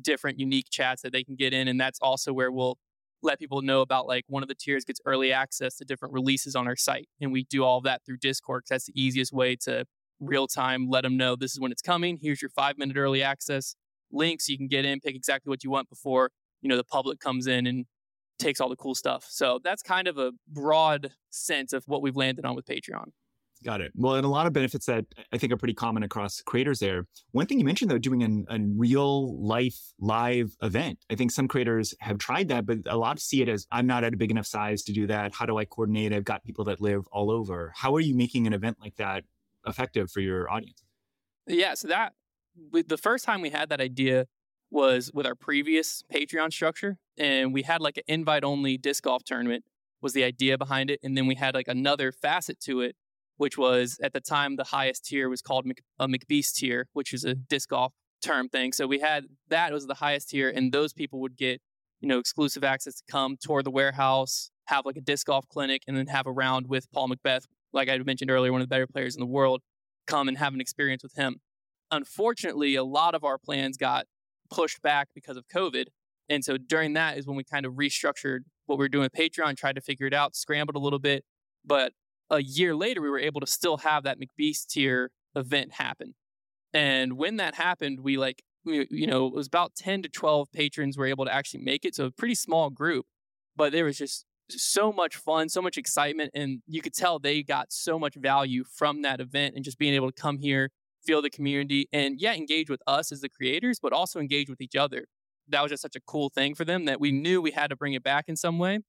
different 0.00 0.38
unique 0.38 0.66
chats 0.70 1.02
that 1.02 1.12
they 1.12 1.24
can 1.24 1.36
get 1.36 1.54
in. 1.54 1.68
And 1.68 1.80
that's 1.80 1.98
also 2.02 2.32
where 2.32 2.50
we'll 2.50 2.76
let 3.22 3.38
people 3.38 3.62
know 3.62 3.80
about 3.80 4.06
like 4.06 4.24
one 4.28 4.42
of 4.42 4.48
the 4.48 4.54
tiers 4.54 4.84
gets 4.84 5.00
early 5.06 5.32
access 5.32 5.76
to 5.76 5.84
different 5.84 6.12
releases 6.12 6.54
on 6.54 6.66
our 6.66 6.76
site. 6.76 7.08
And 7.20 7.32
we 7.32 7.44
do 7.44 7.64
all 7.64 7.78
of 7.78 7.84
that 7.84 8.04
through 8.04 8.18
Discord 8.18 8.62
because 8.62 8.68
that's 8.68 8.86
the 8.86 9.00
easiest 9.00 9.32
way 9.32 9.56
to 9.62 9.86
real 10.20 10.46
time 10.46 10.88
let 10.88 11.02
them 11.02 11.16
know 11.16 11.36
this 11.36 11.52
is 11.52 11.60
when 11.60 11.72
it's 11.72 11.82
coming. 11.82 12.18
Here's 12.20 12.40
your 12.40 12.50
five 12.50 12.78
minute 12.78 12.96
early 12.96 13.22
access 13.22 13.76
link 14.12 14.40
so 14.40 14.52
you 14.52 14.58
can 14.58 14.68
get 14.68 14.84
in, 14.84 15.00
pick 15.00 15.14
exactly 15.14 15.50
what 15.50 15.64
you 15.64 15.70
want 15.70 15.88
before, 15.88 16.30
you 16.62 16.68
know, 16.68 16.76
the 16.76 16.84
public 16.84 17.20
comes 17.20 17.46
in 17.46 17.66
and 17.66 17.86
takes 18.38 18.60
all 18.60 18.68
the 18.68 18.76
cool 18.76 18.94
stuff. 18.94 19.26
So 19.28 19.60
that's 19.62 19.82
kind 19.82 20.08
of 20.08 20.18
a 20.18 20.32
broad 20.48 21.12
sense 21.30 21.72
of 21.72 21.84
what 21.86 22.02
we've 22.02 22.16
landed 22.16 22.44
on 22.44 22.54
with 22.54 22.66
Patreon. 22.66 23.06
Got 23.64 23.80
it. 23.80 23.92
Well, 23.94 24.16
and 24.16 24.26
a 24.26 24.28
lot 24.28 24.46
of 24.46 24.52
benefits 24.52 24.84
that 24.84 25.06
I 25.32 25.38
think 25.38 25.50
are 25.50 25.56
pretty 25.56 25.72
common 25.72 26.02
across 26.02 26.42
creators 26.42 26.78
there. 26.78 27.06
One 27.32 27.46
thing 27.46 27.58
you 27.58 27.64
mentioned, 27.64 27.90
though, 27.90 27.98
doing 27.98 28.22
an, 28.22 28.44
a 28.50 28.58
real 28.60 29.42
life 29.42 29.78
live 29.98 30.54
event. 30.62 30.98
I 31.10 31.14
think 31.14 31.30
some 31.30 31.48
creators 31.48 31.94
have 32.00 32.18
tried 32.18 32.48
that, 32.48 32.66
but 32.66 32.80
a 32.86 32.98
lot 32.98 33.18
see 33.18 33.40
it 33.40 33.48
as 33.48 33.66
I'm 33.72 33.86
not 33.86 34.04
at 34.04 34.12
a 34.12 34.16
big 34.18 34.30
enough 34.30 34.46
size 34.46 34.82
to 34.84 34.92
do 34.92 35.06
that. 35.06 35.34
How 35.34 35.46
do 35.46 35.56
I 35.56 35.64
coordinate? 35.64 36.12
I've 36.12 36.24
got 36.24 36.44
people 36.44 36.66
that 36.66 36.82
live 36.82 37.06
all 37.10 37.30
over. 37.30 37.72
How 37.74 37.94
are 37.94 38.00
you 38.00 38.14
making 38.14 38.46
an 38.46 38.52
event 38.52 38.76
like 38.78 38.96
that 38.96 39.24
effective 39.66 40.10
for 40.10 40.20
your 40.20 40.50
audience? 40.50 40.82
Yeah. 41.46 41.74
So 41.74 41.88
that 41.88 42.12
the 42.72 42.96
first 42.96 43.24
time 43.24 43.40
we 43.40 43.50
had 43.50 43.68
that 43.68 43.80
idea 43.80 44.26
was 44.70 45.10
with 45.14 45.26
our 45.26 45.34
previous 45.34 46.02
Patreon 46.12 46.52
structure. 46.52 46.98
And 47.18 47.52
we 47.52 47.62
had 47.62 47.80
like 47.80 47.96
an 47.96 48.04
invite 48.08 48.44
only 48.44 48.76
disc 48.76 49.04
golf 49.04 49.22
tournament 49.24 49.64
was 50.02 50.12
the 50.12 50.24
idea 50.24 50.58
behind 50.58 50.90
it. 50.90 51.00
And 51.02 51.16
then 51.16 51.26
we 51.26 51.36
had 51.36 51.54
like 51.54 51.68
another 51.68 52.12
facet 52.12 52.60
to 52.60 52.80
it 52.80 52.96
which 53.36 53.58
was 53.58 53.98
at 54.02 54.12
the 54.12 54.20
time 54.20 54.56
the 54.56 54.64
highest 54.64 55.04
tier 55.04 55.28
was 55.28 55.42
called 55.42 55.66
Mc, 55.66 55.82
a 55.98 56.08
McBeast 56.08 56.54
tier, 56.54 56.88
which 56.92 57.12
is 57.12 57.24
a 57.24 57.34
disc 57.34 57.70
golf 57.70 57.92
term 58.22 58.48
thing. 58.48 58.72
So 58.72 58.86
we 58.86 59.00
had 59.00 59.26
that 59.48 59.72
was 59.72 59.86
the 59.86 59.94
highest 59.94 60.30
tier, 60.30 60.50
and 60.50 60.72
those 60.72 60.92
people 60.92 61.20
would 61.20 61.36
get 61.36 61.60
you 62.00 62.08
know 62.08 62.18
exclusive 62.18 62.64
access 62.64 62.96
to 62.96 63.02
come 63.10 63.36
tour 63.40 63.62
the 63.62 63.70
warehouse, 63.70 64.50
have 64.66 64.86
like 64.86 64.96
a 64.96 65.00
disc 65.00 65.26
golf 65.26 65.46
clinic, 65.48 65.82
and 65.86 65.96
then 65.96 66.06
have 66.06 66.26
a 66.26 66.32
round 66.32 66.68
with 66.68 66.90
Paul 66.92 67.08
McBeth, 67.08 67.44
like 67.76 67.88
I 67.88 67.98
mentioned 67.98 68.30
earlier, 68.30 68.50
one 68.50 68.60
of 68.60 68.66
the 68.68 68.72
better 68.72 68.86
players 68.86 69.14
in 69.14 69.20
the 69.20 69.26
world, 69.26 69.60
come 70.06 70.26
and 70.26 70.38
have 70.38 70.54
an 70.54 70.60
experience 70.60 71.02
with 71.02 71.14
him. 71.14 71.36
Unfortunately, 71.90 72.74
a 72.74 72.82
lot 72.82 73.14
of 73.14 73.22
our 73.22 73.38
plans 73.38 73.76
got 73.76 74.06
pushed 74.50 74.82
back 74.82 75.08
because 75.14 75.36
of 75.36 75.44
COVID. 75.54 75.86
And 76.28 76.44
so 76.44 76.56
during 76.56 76.94
that 76.94 77.18
is 77.18 77.26
when 77.26 77.36
we 77.36 77.44
kind 77.44 77.64
of 77.66 77.74
restructured 77.74 78.40
what 78.64 78.78
we 78.78 78.84
were 78.84 78.88
doing 78.88 79.02
with 79.02 79.12
Patreon, 79.12 79.56
tried 79.56 79.76
to 79.76 79.80
figure 79.80 80.06
it 80.06 80.14
out, 80.14 80.34
scrambled 80.34 80.74
a 80.74 80.80
little 80.80 80.98
bit. 80.98 81.24
But 81.64 81.92
a 82.30 82.42
year 82.42 82.74
later, 82.74 83.00
we 83.00 83.10
were 83.10 83.18
able 83.18 83.40
to 83.40 83.46
still 83.46 83.78
have 83.78 84.02
that 84.04 84.18
McBeast 84.18 84.66
tier 84.66 85.10
event 85.36 85.74
happen. 85.74 86.14
And 86.72 87.16
when 87.16 87.36
that 87.36 87.54
happened, 87.54 88.00
we 88.00 88.16
like, 88.16 88.42
we, 88.64 88.88
you 88.90 89.06
know, 89.06 89.26
it 89.26 89.34
was 89.34 89.46
about 89.46 89.76
10 89.76 90.02
to 90.02 90.08
12 90.08 90.50
patrons 90.52 90.96
were 90.96 91.06
able 91.06 91.24
to 91.24 91.32
actually 91.32 91.62
make 91.62 91.84
it. 91.84 91.94
So 91.94 92.06
a 92.06 92.10
pretty 92.10 92.34
small 92.34 92.70
group, 92.70 93.06
but 93.54 93.70
there 93.70 93.84
was 93.84 93.98
just 93.98 94.24
so 94.50 94.92
much 94.92 95.16
fun, 95.16 95.48
so 95.48 95.60
much 95.60 95.76
excitement. 95.76 96.30
And 96.34 96.62
you 96.66 96.80
could 96.80 96.94
tell 96.94 97.18
they 97.18 97.42
got 97.42 97.72
so 97.72 97.98
much 97.98 98.14
value 98.16 98.64
from 98.64 99.02
that 99.02 99.20
event 99.20 99.54
and 99.54 99.64
just 99.64 99.78
being 99.78 99.94
able 99.94 100.10
to 100.10 100.20
come 100.20 100.38
here, 100.38 100.70
feel 101.04 101.22
the 101.22 101.30
community, 101.30 101.88
and 101.92 102.20
yeah, 102.20 102.34
engage 102.34 102.70
with 102.70 102.80
us 102.86 103.12
as 103.12 103.20
the 103.20 103.28
creators, 103.28 103.78
but 103.80 103.92
also 103.92 104.20
engage 104.20 104.48
with 104.48 104.60
each 104.60 104.76
other. 104.76 105.06
That 105.48 105.62
was 105.62 105.70
just 105.70 105.82
such 105.82 105.96
a 105.96 106.00
cool 106.00 106.28
thing 106.28 106.54
for 106.54 106.64
them 106.64 106.86
that 106.86 107.00
we 107.00 107.12
knew 107.12 107.40
we 107.40 107.52
had 107.52 107.70
to 107.70 107.76
bring 107.76 107.94
it 107.94 108.02
back 108.02 108.24
in 108.28 108.36
some 108.36 108.58
way. 108.58 108.80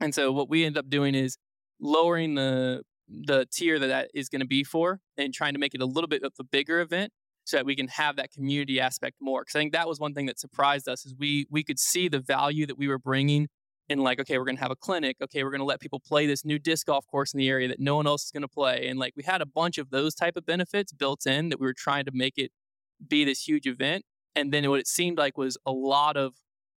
And 0.00 0.14
so 0.14 0.32
what 0.32 0.48
we 0.48 0.64
ended 0.64 0.78
up 0.78 0.90
doing 0.90 1.14
is 1.14 1.36
lowering 1.80 2.34
the 2.34 2.82
the 3.08 3.46
tier 3.52 3.78
that 3.78 3.86
that 3.86 4.10
is 4.14 4.28
going 4.28 4.40
to 4.40 4.46
be 4.46 4.64
for 4.64 4.98
and 5.16 5.32
trying 5.32 5.52
to 5.52 5.60
make 5.60 5.74
it 5.74 5.80
a 5.80 5.86
little 5.86 6.08
bit 6.08 6.24
of 6.24 6.32
a 6.40 6.44
bigger 6.44 6.80
event 6.80 7.12
so 7.44 7.56
that 7.56 7.64
we 7.64 7.76
can 7.76 7.86
have 7.86 8.16
that 8.16 8.32
community 8.32 8.80
aspect 8.80 9.16
more. 9.20 9.42
Because 9.42 9.54
I 9.54 9.60
think 9.60 9.72
that 9.72 9.86
was 9.86 10.00
one 10.00 10.12
thing 10.12 10.26
that 10.26 10.40
surprised 10.40 10.88
us 10.88 11.06
is 11.06 11.14
we 11.16 11.46
we 11.50 11.62
could 11.62 11.78
see 11.78 12.08
the 12.08 12.18
value 12.18 12.66
that 12.66 12.76
we 12.76 12.88
were 12.88 12.98
bringing 12.98 13.48
in 13.88 13.98
like, 13.98 14.20
okay, 14.20 14.38
we're 14.38 14.44
gonna 14.44 14.58
have 14.58 14.70
a 14.70 14.76
clinic. 14.76 15.16
Okay, 15.22 15.44
we're 15.44 15.50
gonna 15.50 15.64
let 15.64 15.80
people 15.80 16.00
play 16.00 16.26
this 16.26 16.44
new 16.44 16.58
disc 16.58 16.86
golf 16.86 17.06
course 17.06 17.32
in 17.32 17.38
the 17.38 17.48
area 17.48 17.68
that 17.68 17.80
no 17.80 17.96
one 17.96 18.06
else 18.06 18.24
is 18.24 18.30
gonna 18.30 18.48
play. 18.48 18.86
And 18.88 18.98
like 18.98 19.14
we 19.16 19.22
had 19.22 19.40
a 19.40 19.46
bunch 19.46 19.78
of 19.78 19.90
those 19.90 20.14
type 20.14 20.36
of 20.36 20.44
benefits 20.46 20.92
built 20.92 21.26
in 21.26 21.48
that 21.50 21.60
we 21.60 21.66
were 21.66 21.74
trying 21.74 22.04
to 22.04 22.10
make 22.12 22.34
it 22.36 22.50
be 23.06 23.24
this 23.24 23.46
huge 23.46 23.66
event. 23.66 24.04
And 24.34 24.52
then 24.52 24.68
what 24.68 24.80
it 24.80 24.86
seemed 24.86 25.18
like 25.18 25.38
was 25.38 25.56
a 25.64 25.72
lot 25.72 26.16
of 26.16 26.34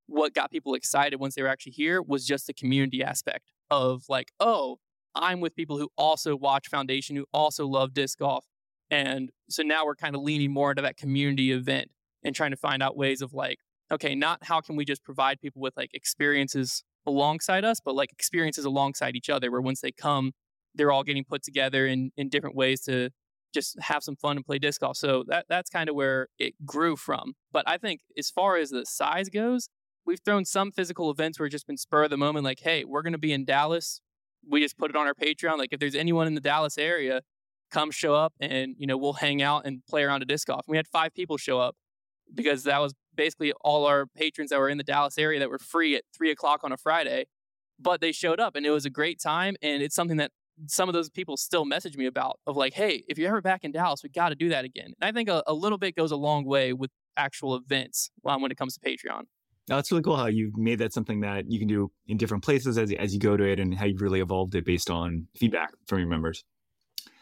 what 0.08 0.34
got 0.34 0.52
people 0.52 0.74
excited 0.74 1.20
once 1.20 1.36
they 1.36 1.42
were 1.42 1.48
actually 1.48 1.74
here 1.74 2.02
was 2.02 2.26
just 2.26 2.48
the 2.48 2.54
community 2.54 3.04
aspect 3.04 3.52
of 3.70 4.04
like, 4.10 4.32
oh, 4.40 4.78
I'm 5.16 5.40
with 5.40 5.56
people 5.56 5.78
who 5.78 5.90
also 5.98 6.36
watch 6.36 6.68
Foundation, 6.68 7.16
who 7.16 7.26
also 7.34 7.68
love 7.68 7.94
disc 7.94 8.20
golf. 8.20 8.46
And 8.90 9.30
so 9.50 9.62
now 9.64 9.86
we're 9.86 9.96
kind 9.96 10.16
of 10.16 10.22
leaning 10.22 10.52
more 10.52 10.72
into 10.72 10.82
that 10.82 10.98
community 10.98 11.52
event 11.52 11.90
and 12.24 12.36
trying 12.36 12.52
to 12.52 12.58
find 12.58 12.82
out 12.82 12.98
ways 12.98 13.22
of 13.22 13.34
like, 13.34 13.60
okay, 13.92 14.16
not 14.16 14.40
how 14.44 14.62
can 14.62 14.76
we 14.76 14.86
just 14.86 15.04
provide 15.04 15.40
people 15.40 15.62
with 15.62 15.76
like 15.78 15.92
experiences 15.94 16.84
alongside 17.10 17.66
us, 17.66 17.80
but 17.84 17.96
like 17.96 18.12
experiences 18.12 18.66
alongside 18.66 19.16
each 19.16 19.30
other 19.30 19.52
where 19.52 19.62
once 19.62 19.82
they 19.82 19.92
come, 19.92 20.32
they're 20.76 20.92
all 20.92 21.04
getting 21.04 21.26
put 21.26 21.44
together 21.44 21.86
in, 21.86 22.12
in 22.16 22.30
different 22.30 22.56
ways 22.56 22.82
to 22.82 23.10
just 23.54 23.78
have 23.82 24.04
some 24.04 24.16
fun 24.16 24.38
and 24.38 24.46
play 24.46 24.60
disc 24.60 24.82
golf. 24.82 24.96
So 24.98 25.24
that 25.28 25.46
that's 25.50 25.70
kind 25.70 25.90
of 25.90 25.96
where 25.96 26.28
it 26.38 26.54
grew 26.66 26.96
from. 26.96 27.34
But 27.52 27.64
I 27.68 27.78
think 27.78 28.02
as 28.18 28.30
far 28.30 28.58
as 28.58 28.70
the 28.70 28.86
size 28.86 29.30
goes, 29.30 29.70
we've 30.06 30.20
thrown 30.24 30.46
some 30.46 30.72
physical 30.72 31.10
events 31.10 31.40
where 31.40 31.48
it's 31.48 31.54
just 31.54 31.68
been 31.68 31.78
spur 31.78 32.04
of 32.04 32.10
the 32.10 32.18
moment, 32.18 32.46
like, 32.46 32.60
hey, 32.62 32.86
we're 32.86 33.02
gonna 33.02 33.18
be 33.18 33.34
in 33.34 33.46
Dallas. 33.46 34.02
We 34.48 34.62
just 34.62 34.78
put 34.78 34.90
it 34.90 34.96
on 34.96 35.08
our 35.08 35.16
Patreon. 35.16 35.58
Like 35.58 35.70
if 35.72 35.80
there's 35.80 35.96
anyone 35.96 36.28
in 36.28 36.36
the 36.36 36.42
Dallas 36.42 36.78
area, 36.78 37.22
come 37.72 37.92
show 37.92 38.14
up 38.14 38.34
and 38.40 38.76
you 38.78 38.88
know 38.88 38.98
we'll 38.98 39.14
hang 39.14 39.42
out 39.42 39.66
and 39.66 39.86
play 39.88 40.04
around 40.04 40.22
a 40.22 40.26
disc 40.26 40.48
golf. 40.48 40.62
And 40.68 40.72
we 40.72 40.78
had 40.78 40.88
five 40.88 41.14
people 41.14 41.38
show 41.38 41.60
up 41.60 41.76
because 42.34 42.64
that 42.64 42.80
was 42.80 42.94
basically 43.16 43.54
all 43.62 43.86
our 43.86 44.06
patrons 44.06 44.50
that 44.50 44.60
were 44.60 44.70
in 44.70 44.78
the 44.78 44.84
Dallas 44.84 45.18
area 45.18 45.40
that 45.40 45.50
were 45.50 45.60
free 45.60 45.96
at 45.96 46.04
three 46.16 46.32
o'clock 46.32 46.62
on 46.64 46.72
a 46.72 46.78
Friday. 46.78 47.26
But 47.80 48.02
they 48.02 48.12
showed 48.12 48.40
up 48.40 48.56
and 48.56 48.66
it 48.66 48.72
was 48.72 48.86
a 48.86 48.90
great 48.90 49.20
time. 49.22 49.56
And 49.62 49.82
it's 49.82 49.96
something 49.96 50.18
that 50.18 50.32
some 50.68 50.90
of 50.90 50.94
those 50.94 51.10
people 51.10 51.38
still 51.38 51.66
message 51.66 51.96
me 51.96 52.06
about 52.06 52.40
of 52.46 52.58
like, 52.58 52.74
hey, 52.74 53.04
if 53.08 53.18
you're 53.18 53.30
ever 53.30 53.42
back 53.42 53.64
in 53.64 53.72
Dallas, 53.72 54.04
we 54.04 54.10
got 54.10 54.30
to 54.30 54.36
do 54.36 54.50
that 54.50 54.66
again. 54.66 54.94
And 55.00 55.10
I 55.10 55.12
think 55.12 55.30
a, 55.30 55.44
a, 55.48 55.54
little 55.54 55.78
bit 55.78 55.96
goes 55.96 56.12
a 56.12 56.18
long 56.18 56.46
way 56.46 56.74
with 56.74 56.92
actual 57.16 57.56
events 57.56 58.12
when 58.22 58.52
it 58.52 58.58
comes 58.58 58.78
to 58.78 58.80
Patreon. 58.80 59.24
Now, 59.68 59.82
really 59.92 60.02
cool 60.02 60.18
how 60.18 60.26
you've 60.26 60.58
made 60.58 60.80
that 60.80 60.94
something 60.94 61.20
that 61.22 61.50
you 61.50 61.60
can 61.60 61.68
do 61.68 61.92
in 62.08 62.18
different 62.18 62.44
places 62.44 62.78
as, 62.78 62.92
as 62.92 63.14
you 63.14 63.20
go 63.20 63.38
to 63.38 63.44
it 63.44 63.60
and 63.60 63.76
how 63.76 63.86
you've 63.86 64.02
really 64.02 64.20
evolved 64.20 64.56
it 64.56 64.66
based 64.66 64.90
on 64.90 65.28
feedback 65.36 65.70
from 65.88 66.00
your 66.00 66.08
members. 66.08 66.44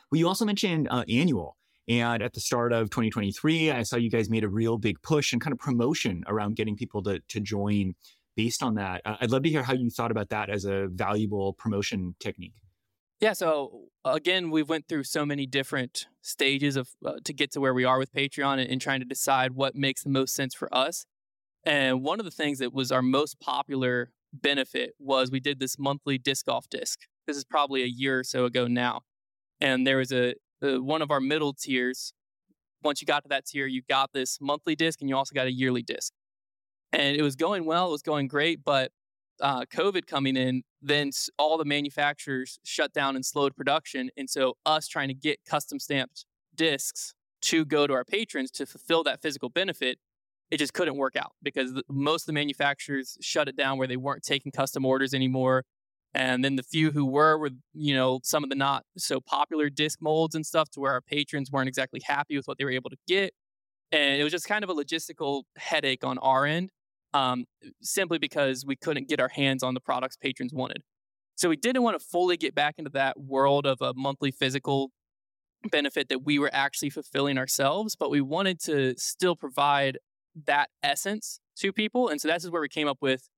Well, 0.09 0.19
you 0.19 0.27
also 0.27 0.45
mentioned 0.45 0.87
uh, 0.89 1.03
annual. 1.09 1.57
And 1.87 2.21
at 2.21 2.33
the 2.33 2.41
start 2.41 2.73
of 2.73 2.89
2023, 2.89 3.71
I 3.71 3.83
saw 3.83 3.95
you 3.95 4.09
guys 4.09 4.29
made 4.29 4.43
a 4.43 4.49
real 4.49 4.77
big 4.77 5.01
push 5.01 5.31
and 5.31 5.41
kind 5.41 5.53
of 5.53 5.59
promotion 5.59 6.23
around 6.27 6.55
getting 6.55 6.75
people 6.75 7.01
to, 7.03 7.19
to 7.29 7.39
join 7.39 7.95
based 8.35 8.61
on 8.61 8.75
that. 8.75 9.01
Uh, 9.05 9.15
I'd 9.21 9.31
love 9.31 9.43
to 9.43 9.49
hear 9.49 9.63
how 9.63 9.73
you 9.73 9.89
thought 9.89 10.11
about 10.11 10.29
that 10.29 10.49
as 10.49 10.65
a 10.65 10.87
valuable 10.87 11.53
promotion 11.53 12.15
technique. 12.19 12.53
Yeah, 13.19 13.33
so 13.33 13.85
again, 14.05 14.51
we 14.51 14.61
went 14.61 14.87
through 14.87 15.05
so 15.05 15.25
many 15.25 15.47
different 15.47 16.07
stages 16.21 16.75
of 16.75 16.89
uh, 17.03 17.13
to 17.23 17.33
get 17.33 17.51
to 17.53 17.61
where 17.61 17.73
we 17.73 17.83
are 17.83 17.97
with 17.97 18.13
Patreon 18.13 18.59
and, 18.59 18.69
and 18.69 18.81
trying 18.81 18.99
to 18.99 19.05
decide 19.05 19.53
what 19.53 19.75
makes 19.75 20.03
the 20.03 20.09
most 20.09 20.35
sense 20.35 20.53
for 20.53 20.73
us. 20.73 21.05
And 21.63 22.03
one 22.03 22.19
of 22.19 22.25
the 22.25 22.31
things 22.31 22.59
that 22.59 22.73
was 22.73 22.91
our 22.91 23.01
most 23.01 23.39
popular 23.39 24.11
benefit 24.31 24.93
was 24.99 25.31
we 25.31 25.39
did 25.39 25.59
this 25.59 25.79
monthly 25.79 26.17
disc 26.17 26.45
golf 26.45 26.69
disc. 26.69 26.99
This 27.25 27.37
is 27.37 27.43
probably 27.43 27.81
a 27.81 27.87
year 27.87 28.19
or 28.19 28.23
so 28.23 28.45
ago 28.45 28.67
now. 28.67 29.01
And 29.59 29.87
there 29.87 29.97
was 29.97 30.11
a 30.11 30.35
the 30.61 30.81
one 30.81 31.01
of 31.01 31.11
our 31.11 31.19
middle 31.19 31.53
tiers. 31.53 32.13
Once 32.83 33.01
you 33.01 33.05
got 33.05 33.23
to 33.23 33.29
that 33.29 33.45
tier, 33.45 33.65
you 33.65 33.81
got 33.89 34.11
this 34.13 34.37
monthly 34.39 34.75
disc 34.75 35.01
and 35.01 35.09
you 35.09 35.15
also 35.15 35.33
got 35.33 35.47
a 35.47 35.51
yearly 35.51 35.81
disc. 35.81 36.13
And 36.93 37.17
it 37.17 37.21
was 37.21 37.35
going 37.35 37.65
well, 37.65 37.87
it 37.87 37.91
was 37.91 38.01
going 38.01 38.27
great, 38.27 38.63
but 38.63 38.91
uh, 39.41 39.65
COVID 39.65 40.07
coming 40.07 40.35
in, 40.35 40.63
then 40.81 41.11
all 41.37 41.57
the 41.57 41.65
manufacturers 41.65 42.59
shut 42.63 42.93
down 42.93 43.15
and 43.15 43.25
slowed 43.25 43.55
production. 43.55 44.09
And 44.17 44.29
so, 44.29 44.55
us 44.65 44.87
trying 44.87 45.09
to 45.09 45.13
get 45.13 45.39
custom 45.47 45.79
stamped 45.79 46.25
discs 46.55 47.13
to 47.43 47.65
go 47.65 47.87
to 47.87 47.93
our 47.93 48.03
patrons 48.03 48.51
to 48.51 48.65
fulfill 48.65 49.03
that 49.03 49.21
physical 49.21 49.49
benefit, 49.49 49.99
it 50.49 50.57
just 50.57 50.73
couldn't 50.73 50.95
work 50.95 51.15
out 51.15 51.33
because 51.43 51.81
most 51.89 52.23
of 52.23 52.27
the 52.27 52.33
manufacturers 52.33 53.17
shut 53.21 53.47
it 53.47 53.55
down 53.55 53.77
where 53.77 53.87
they 53.87 53.97
weren't 53.97 54.23
taking 54.23 54.51
custom 54.51 54.85
orders 54.85 55.13
anymore. 55.13 55.63
And 56.13 56.43
then 56.43 56.55
the 56.55 56.63
few 56.63 56.91
who 56.91 57.05
were 57.05 57.37
were, 57.37 57.51
you 57.73 57.93
know, 57.93 58.19
some 58.23 58.43
of 58.43 58.49
the 58.49 58.55
not 58.55 58.83
so 58.97 59.19
popular 59.21 59.69
disc 59.69 59.99
molds 60.01 60.35
and 60.35 60.45
stuff 60.45 60.69
to 60.71 60.79
where 60.79 60.93
our 60.93 61.01
patrons 61.01 61.51
weren't 61.51 61.67
exactly 61.67 62.01
happy 62.03 62.37
with 62.37 62.47
what 62.47 62.57
they 62.57 62.65
were 62.65 62.71
able 62.71 62.89
to 62.89 62.97
get. 63.07 63.33
And 63.91 64.19
it 64.19 64.23
was 64.23 64.33
just 64.33 64.47
kind 64.47 64.63
of 64.63 64.69
a 64.69 64.73
logistical 64.73 65.43
headache 65.57 66.03
on 66.03 66.17
our 66.17 66.45
end, 66.45 66.71
um, 67.13 67.45
simply 67.81 68.17
because 68.17 68.65
we 68.65 68.75
couldn't 68.75 69.07
get 69.07 69.19
our 69.19 69.29
hands 69.29 69.63
on 69.63 69.73
the 69.73 69.79
products 69.79 70.17
patrons 70.17 70.53
wanted. 70.53 70.83
So 71.35 71.49
we 71.49 71.55
didn't 71.55 71.83
want 71.83 71.99
to 71.99 72.05
fully 72.05 72.35
get 72.35 72.55
back 72.55 72.75
into 72.77 72.89
that 72.91 73.19
world 73.19 73.65
of 73.67 73.79
a 73.81 73.93
monthly 73.93 74.31
physical 74.31 74.91
benefit 75.69 76.09
that 76.09 76.25
we 76.25 76.39
were 76.39 76.49
actually 76.53 76.89
fulfilling 76.89 77.37
ourselves, 77.37 77.95
but 77.95 78.09
we 78.09 78.21
wanted 78.21 78.59
to 78.61 78.95
still 78.97 79.35
provide 79.35 79.99
that 80.45 80.69
essence 80.83 81.39
to 81.57 81.71
people. 81.71 82.09
And 82.09 82.19
so 82.19 82.27
that's 82.27 82.49
where 82.49 82.61
we 82.61 82.69
came 82.69 82.87
up 82.87 82.97
with 83.01 83.29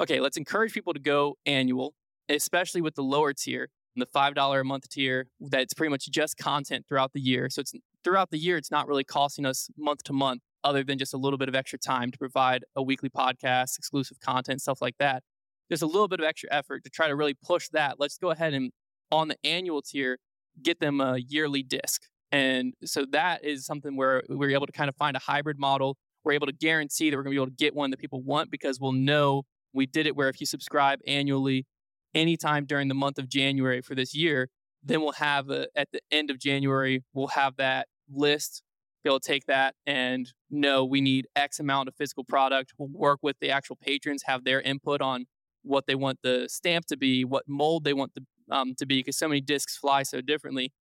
okay, 0.00 0.20
let's 0.20 0.36
encourage 0.36 0.72
people 0.72 0.94
to 0.94 1.00
go 1.00 1.36
annual 1.44 1.92
especially 2.28 2.80
with 2.80 2.94
the 2.94 3.02
lower 3.02 3.32
tier, 3.32 3.68
and 3.96 4.02
the 4.02 4.18
$5 4.18 4.60
a 4.60 4.64
month 4.64 4.88
tier, 4.88 5.26
that's 5.40 5.74
pretty 5.74 5.90
much 5.90 6.08
just 6.10 6.36
content 6.36 6.86
throughout 6.88 7.12
the 7.12 7.20
year. 7.20 7.48
So 7.50 7.60
it's 7.60 7.72
throughout 8.04 8.30
the 8.30 8.38
year, 8.38 8.56
it's 8.56 8.70
not 8.70 8.86
really 8.86 9.04
costing 9.04 9.44
us 9.44 9.68
month 9.76 10.04
to 10.04 10.12
month, 10.12 10.42
other 10.64 10.84
than 10.84 10.98
just 10.98 11.14
a 11.14 11.16
little 11.16 11.38
bit 11.38 11.48
of 11.48 11.54
extra 11.54 11.78
time 11.78 12.10
to 12.10 12.18
provide 12.18 12.64
a 12.76 12.82
weekly 12.82 13.08
podcast, 13.08 13.78
exclusive 13.78 14.20
content, 14.20 14.60
stuff 14.60 14.80
like 14.80 14.96
that. 14.98 15.22
There's 15.68 15.82
a 15.82 15.86
little 15.86 16.08
bit 16.08 16.20
of 16.20 16.26
extra 16.26 16.48
effort 16.52 16.84
to 16.84 16.90
try 16.90 17.08
to 17.08 17.16
really 17.16 17.34
push 17.34 17.68
that. 17.70 17.98
Let's 17.98 18.18
go 18.18 18.30
ahead 18.30 18.54
and 18.54 18.70
on 19.10 19.28
the 19.28 19.36
annual 19.44 19.82
tier, 19.82 20.18
get 20.62 20.80
them 20.80 21.00
a 21.00 21.18
yearly 21.18 21.62
disc. 21.62 22.02
And 22.30 22.74
so 22.84 23.06
that 23.12 23.44
is 23.44 23.64
something 23.64 23.96
where 23.96 24.22
we're 24.28 24.50
able 24.50 24.66
to 24.66 24.72
kind 24.72 24.88
of 24.88 24.96
find 24.96 25.16
a 25.16 25.20
hybrid 25.20 25.58
model. 25.58 25.96
We're 26.24 26.32
able 26.32 26.46
to 26.46 26.52
guarantee 26.52 27.10
that 27.10 27.16
we're 27.16 27.22
going 27.22 27.34
to 27.34 27.38
be 27.38 27.42
able 27.42 27.50
to 27.50 27.64
get 27.64 27.74
one 27.74 27.90
that 27.90 27.98
people 27.98 28.22
want 28.22 28.50
because 28.50 28.78
we'll 28.80 28.92
know 28.92 29.44
we 29.72 29.86
did 29.86 30.06
it 30.06 30.16
where 30.16 30.28
if 30.28 30.40
you 30.40 30.46
subscribe 30.46 31.00
annually, 31.06 31.66
anytime 32.14 32.64
during 32.64 32.88
the 32.88 32.94
month 32.94 33.18
of 33.18 33.28
January 33.28 33.80
for 33.80 33.94
this 33.94 34.14
year, 34.14 34.48
then 34.82 35.00
we'll 35.00 35.12
have 35.12 35.50
a, 35.50 35.66
at 35.76 35.88
the 35.92 36.00
end 36.10 36.30
of 36.30 36.38
January, 36.38 37.04
we'll 37.12 37.28
have 37.28 37.56
that 37.56 37.88
list, 38.10 38.62
be 39.02 39.10
able 39.10 39.20
to 39.20 39.26
take 39.26 39.46
that 39.46 39.74
and 39.86 40.32
know 40.50 40.84
we 40.84 41.00
need 41.00 41.26
X 41.36 41.60
amount 41.60 41.88
of 41.88 41.94
physical 41.94 42.24
product. 42.24 42.72
We'll 42.78 42.88
work 42.88 43.20
with 43.22 43.36
the 43.40 43.50
actual 43.50 43.76
patrons, 43.76 44.24
have 44.26 44.44
their 44.44 44.60
input 44.60 45.00
on 45.00 45.26
what 45.62 45.86
they 45.86 45.94
want 45.94 46.20
the 46.22 46.48
stamp 46.48 46.86
to 46.86 46.96
be, 46.96 47.24
what 47.24 47.44
mold 47.48 47.84
they 47.84 47.92
want 47.92 48.12
the, 48.14 48.24
um, 48.54 48.74
to 48.78 48.86
be, 48.86 49.00
because 49.00 49.18
so 49.18 49.28
many 49.28 49.40
discs 49.40 49.76
fly 49.76 50.02
so 50.02 50.20
differently. 50.20 50.72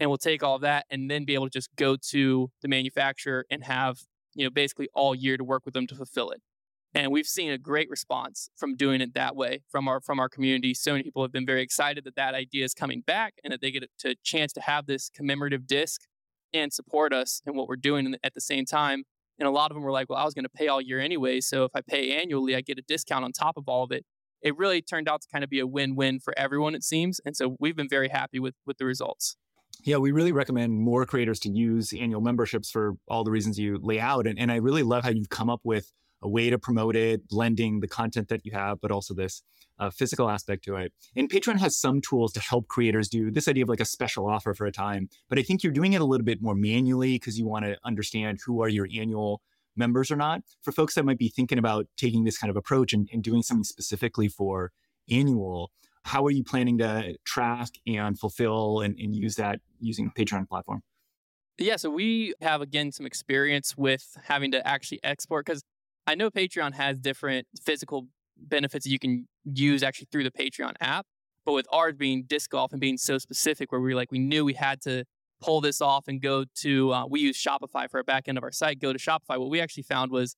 And 0.00 0.10
we'll 0.10 0.18
take 0.18 0.42
all 0.42 0.58
that 0.58 0.86
and 0.90 1.08
then 1.08 1.24
be 1.24 1.34
able 1.34 1.46
to 1.46 1.50
just 1.50 1.70
go 1.76 1.96
to 2.10 2.50
the 2.62 2.68
manufacturer 2.68 3.46
and 3.48 3.62
have, 3.64 4.00
you 4.34 4.44
know, 4.44 4.50
basically 4.50 4.88
all 4.92 5.14
year 5.14 5.36
to 5.36 5.44
work 5.44 5.64
with 5.64 5.72
them 5.72 5.86
to 5.86 5.94
fulfill 5.94 6.30
it 6.30 6.42
and 6.94 7.10
we've 7.10 7.26
seen 7.26 7.50
a 7.50 7.58
great 7.58 7.90
response 7.90 8.48
from 8.56 8.76
doing 8.76 9.00
it 9.00 9.14
that 9.14 9.34
way 9.34 9.62
from 9.68 9.88
our 9.88 10.00
from 10.00 10.20
our 10.20 10.28
community. 10.28 10.74
So 10.74 10.92
many 10.92 11.02
people 11.02 11.22
have 11.22 11.32
been 11.32 11.46
very 11.46 11.62
excited 11.62 12.04
that 12.04 12.16
that 12.16 12.34
idea 12.34 12.64
is 12.64 12.74
coming 12.74 13.00
back 13.00 13.34
and 13.42 13.52
that 13.52 13.60
they 13.60 13.70
get 13.70 13.84
a 14.04 14.14
chance 14.22 14.52
to 14.54 14.60
have 14.60 14.86
this 14.86 15.10
commemorative 15.10 15.66
disc 15.66 16.02
and 16.52 16.72
support 16.72 17.12
us 17.12 17.42
in 17.46 17.56
what 17.56 17.66
we're 17.66 17.76
doing 17.76 18.14
at 18.22 18.34
the 18.34 18.40
same 18.40 18.64
time. 18.64 19.04
And 19.38 19.48
a 19.48 19.50
lot 19.50 19.72
of 19.72 19.74
them 19.74 19.82
were 19.82 19.90
like 19.90 20.08
well 20.08 20.18
i 20.18 20.24
was 20.24 20.34
going 20.34 20.44
to 20.44 20.48
pay 20.48 20.68
all 20.68 20.80
year 20.80 21.00
anyway 21.00 21.40
so 21.40 21.64
if 21.64 21.72
i 21.74 21.80
pay 21.80 22.16
annually 22.16 22.54
i 22.54 22.60
get 22.60 22.78
a 22.78 22.82
discount 22.82 23.24
on 23.24 23.32
top 23.32 23.56
of 23.56 23.64
all 23.68 23.82
of 23.82 23.90
it. 23.90 24.04
It 24.40 24.56
really 24.58 24.82
turned 24.82 25.08
out 25.08 25.22
to 25.22 25.28
kind 25.32 25.42
of 25.42 25.48
be 25.48 25.58
a 25.58 25.66
win-win 25.66 26.20
for 26.20 26.32
everyone 26.36 26.74
it 26.74 26.84
seems 26.84 27.20
and 27.24 27.36
so 27.36 27.56
we've 27.58 27.76
been 27.76 27.88
very 27.88 28.08
happy 28.08 28.38
with 28.38 28.54
with 28.64 28.78
the 28.78 28.84
results. 28.84 29.36
Yeah, 29.82 29.96
we 29.96 30.12
really 30.12 30.30
recommend 30.30 30.72
more 30.72 31.04
creators 31.04 31.40
to 31.40 31.50
use 31.50 31.92
annual 31.92 32.20
memberships 32.20 32.70
for 32.70 32.94
all 33.08 33.24
the 33.24 33.32
reasons 33.32 33.58
you 33.58 33.76
lay 33.82 33.98
out. 33.98 34.24
And, 34.24 34.38
and 34.38 34.52
I 34.52 34.56
really 34.56 34.84
love 34.84 35.02
how 35.02 35.10
you've 35.10 35.30
come 35.30 35.50
up 35.50 35.60
with 35.64 35.92
a 36.24 36.28
way 36.28 36.50
to 36.50 36.58
promote 36.58 36.96
it, 36.96 37.28
blending 37.28 37.80
the 37.80 37.86
content 37.86 38.28
that 38.28 38.44
you 38.44 38.52
have, 38.52 38.80
but 38.80 38.90
also 38.90 39.14
this 39.14 39.42
uh, 39.78 39.90
physical 39.90 40.28
aspect 40.30 40.64
to 40.64 40.76
it. 40.76 40.92
And 41.14 41.30
Patreon 41.30 41.58
has 41.58 41.76
some 41.76 42.00
tools 42.00 42.32
to 42.32 42.40
help 42.40 42.66
creators 42.68 43.08
do 43.08 43.30
this 43.30 43.46
idea 43.46 43.62
of 43.64 43.68
like 43.68 43.80
a 43.80 43.84
special 43.84 44.28
offer 44.28 44.54
for 44.54 44.66
a 44.66 44.72
time. 44.72 45.08
But 45.28 45.38
I 45.38 45.42
think 45.42 45.62
you're 45.62 45.72
doing 45.72 45.92
it 45.92 46.00
a 46.00 46.04
little 46.04 46.24
bit 46.24 46.42
more 46.42 46.54
manually 46.54 47.16
because 47.16 47.38
you 47.38 47.46
want 47.46 47.66
to 47.66 47.76
understand 47.84 48.38
who 48.44 48.62
are 48.62 48.68
your 48.68 48.88
annual 48.92 49.42
members 49.76 50.10
or 50.10 50.16
not. 50.16 50.42
For 50.62 50.72
folks 50.72 50.94
that 50.94 51.04
might 51.04 51.18
be 51.18 51.28
thinking 51.28 51.58
about 51.58 51.86
taking 51.96 52.24
this 52.24 52.38
kind 52.38 52.50
of 52.50 52.56
approach 52.56 52.92
and, 52.92 53.08
and 53.12 53.22
doing 53.22 53.42
something 53.42 53.64
specifically 53.64 54.28
for 54.28 54.72
annual, 55.10 55.70
how 56.04 56.24
are 56.24 56.30
you 56.30 56.44
planning 56.44 56.78
to 56.78 57.16
track 57.24 57.70
and 57.86 58.18
fulfill 58.18 58.80
and, 58.80 58.98
and 58.98 59.14
use 59.14 59.36
that 59.36 59.60
using 59.80 60.10
Patreon 60.16 60.48
platform? 60.48 60.82
Yeah, 61.58 61.76
so 61.76 61.88
we 61.88 62.34
have 62.40 62.62
again 62.62 62.90
some 62.90 63.06
experience 63.06 63.76
with 63.76 64.16
having 64.24 64.50
to 64.52 64.66
actually 64.66 65.00
export 65.04 65.46
because 65.46 65.62
I 66.06 66.14
know 66.14 66.30
Patreon 66.30 66.74
has 66.74 66.98
different 66.98 67.46
physical 67.62 68.08
benefits 68.36 68.84
that 68.84 68.90
you 68.90 68.98
can 68.98 69.26
use 69.44 69.82
actually 69.82 70.08
through 70.10 70.24
the 70.24 70.30
Patreon 70.30 70.74
app. 70.80 71.06
But 71.44 71.52
with 71.52 71.66
ours 71.70 71.94
being 71.96 72.24
disc 72.24 72.50
golf 72.50 72.72
and 72.72 72.80
being 72.80 72.96
so 72.96 73.18
specific, 73.18 73.70
where 73.70 73.80
we 73.80 73.94
like 73.94 74.10
we 74.10 74.18
knew 74.18 74.44
we 74.44 74.54
had 74.54 74.80
to 74.82 75.04
pull 75.42 75.60
this 75.60 75.80
off 75.82 76.08
and 76.08 76.20
go 76.20 76.44
to 76.62 76.92
uh, 76.92 77.06
we 77.06 77.20
use 77.20 77.36
Shopify 77.42 77.88
for 77.90 77.98
our 77.98 78.02
back 78.02 78.28
end 78.28 78.38
of 78.38 78.44
our 78.44 78.52
site. 78.52 78.80
Go 78.80 78.92
to 78.92 78.98
Shopify. 78.98 79.38
What 79.38 79.50
we 79.50 79.60
actually 79.60 79.82
found 79.82 80.10
was 80.10 80.36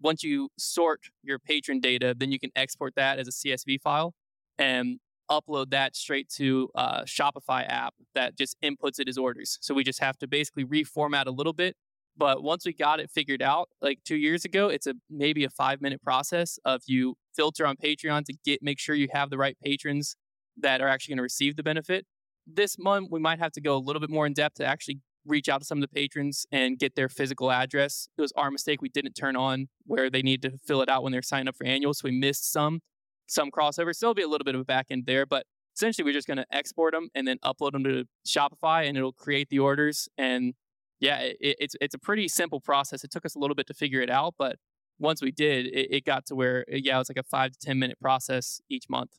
once 0.00 0.22
you 0.22 0.48
sort 0.58 1.00
your 1.22 1.38
patron 1.38 1.80
data, 1.80 2.14
then 2.16 2.32
you 2.32 2.38
can 2.38 2.50
export 2.56 2.94
that 2.96 3.18
as 3.18 3.28
a 3.28 3.30
CSV 3.30 3.80
file 3.80 4.14
and 4.58 4.98
upload 5.30 5.70
that 5.70 5.94
straight 5.94 6.28
to 6.28 6.70
a 6.74 7.02
Shopify 7.04 7.68
app 7.68 7.94
that 8.14 8.36
just 8.36 8.56
inputs 8.62 8.98
it 8.98 9.08
as 9.08 9.18
orders. 9.18 9.58
So 9.60 9.74
we 9.74 9.84
just 9.84 10.00
have 10.00 10.16
to 10.18 10.26
basically 10.26 10.64
reformat 10.64 11.26
a 11.26 11.30
little 11.30 11.52
bit. 11.52 11.76
But 12.18 12.42
once 12.42 12.66
we 12.66 12.72
got 12.72 12.98
it 12.98 13.10
figured 13.10 13.40
out, 13.40 13.68
like 13.80 14.00
two 14.04 14.16
years 14.16 14.44
ago, 14.44 14.68
it's 14.68 14.88
a 14.88 14.94
maybe 15.08 15.44
a 15.44 15.50
five 15.50 15.80
minute 15.80 16.02
process 16.02 16.58
of 16.64 16.82
you 16.86 17.14
filter 17.34 17.64
on 17.64 17.76
Patreon 17.76 18.24
to 18.24 18.34
get 18.44 18.60
make 18.62 18.80
sure 18.80 18.94
you 18.94 19.08
have 19.12 19.30
the 19.30 19.38
right 19.38 19.56
patrons 19.64 20.16
that 20.60 20.80
are 20.80 20.88
actually 20.88 21.12
going 21.12 21.18
to 21.18 21.22
receive 21.22 21.56
the 21.56 21.62
benefit. 21.62 22.04
This 22.46 22.76
month 22.78 23.08
we 23.10 23.20
might 23.20 23.38
have 23.38 23.52
to 23.52 23.60
go 23.60 23.76
a 23.76 23.78
little 23.78 24.00
bit 24.00 24.10
more 24.10 24.26
in 24.26 24.32
depth 24.32 24.56
to 24.56 24.64
actually 24.64 25.00
reach 25.24 25.48
out 25.48 25.60
to 25.60 25.64
some 25.64 25.78
of 25.78 25.82
the 25.82 25.88
patrons 25.88 26.46
and 26.50 26.78
get 26.78 26.96
their 26.96 27.08
physical 27.08 27.52
address. 27.52 28.08
It 28.16 28.20
was 28.20 28.32
our 28.36 28.50
mistake 28.50 28.82
we 28.82 28.88
didn't 28.88 29.12
turn 29.12 29.36
on 29.36 29.68
where 29.86 30.10
they 30.10 30.22
need 30.22 30.42
to 30.42 30.58
fill 30.66 30.82
it 30.82 30.88
out 30.88 31.02
when 31.02 31.12
they're 31.12 31.22
signing 31.22 31.48
up 31.48 31.56
for 31.56 31.66
annual, 31.66 31.94
so 31.94 32.02
we 32.04 32.18
missed 32.18 32.50
some 32.50 32.80
some 33.26 33.50
crossover. 33.50 33.94
Still 33.94 34.14
be 34.14 34.22
a 34.22 34.28
little 34.28 34.44
bit 34.44 34.56
of 34.56 34.60
a 34.62 34.64
back 34.64 34.86
end 34.90 35.04
there, 35.06 35.26
but 35.26 35.44
essentially 35.76 36.04
we're 36.04 36.14
just 36.14 36.26
going 36.26 36.38
to 36.38 36.46
export 36.50 36.94
them 36.94 37.10
and 37.14 37.28
then 37.28 37.38
upload 37.44 37.72
them 37.72 37.84
to 37.84 38.06
Shopify, 38.26 38.88
and 38.88 38.96
it'll 38.96 39.12
create 39.12 39.50
the 39.50 39.60
orders. 39.60 40.08
And 40.18 40.54
yeah, 41.00 41.18
it, 41.20 41.36
it's 41.40 41.76
it's 41.80 41.94
a 41.94 41.98
pretty 41.98 42.28
simple 42.28 42.60
process. 42.60 43.04
It 43.04 43.10
took 43.10 43.24
us 43.24 43.34
a 43.34 43.38
little 43.38 43.54
bit 43.54 43.66
to 43.68 43.74
figure 43.74 44.00
it 44.00 44.10
out, 44.10 44.34
but 44.38 44.56
once 44.98 45.22
we 45.22 45.30
did, 45.30 45.66
it, 45.66 45.94
it 45.94 46.04
got 46.04 46.26
to 46.26 46.34
where 46.34 46.64
uh, 46.72 46.76
yeah, 46.76 46.96
it 46.96 46.98
was 46.98 47.08
like 47.08 47.18
a 47.18 47.22
five 47.22 47.52
to 47.52 47.58
ten 47.58 47.78
minute 47.78 47.98
process 48.00 48.60
each 48.68 48.88
month. 48.88 49.10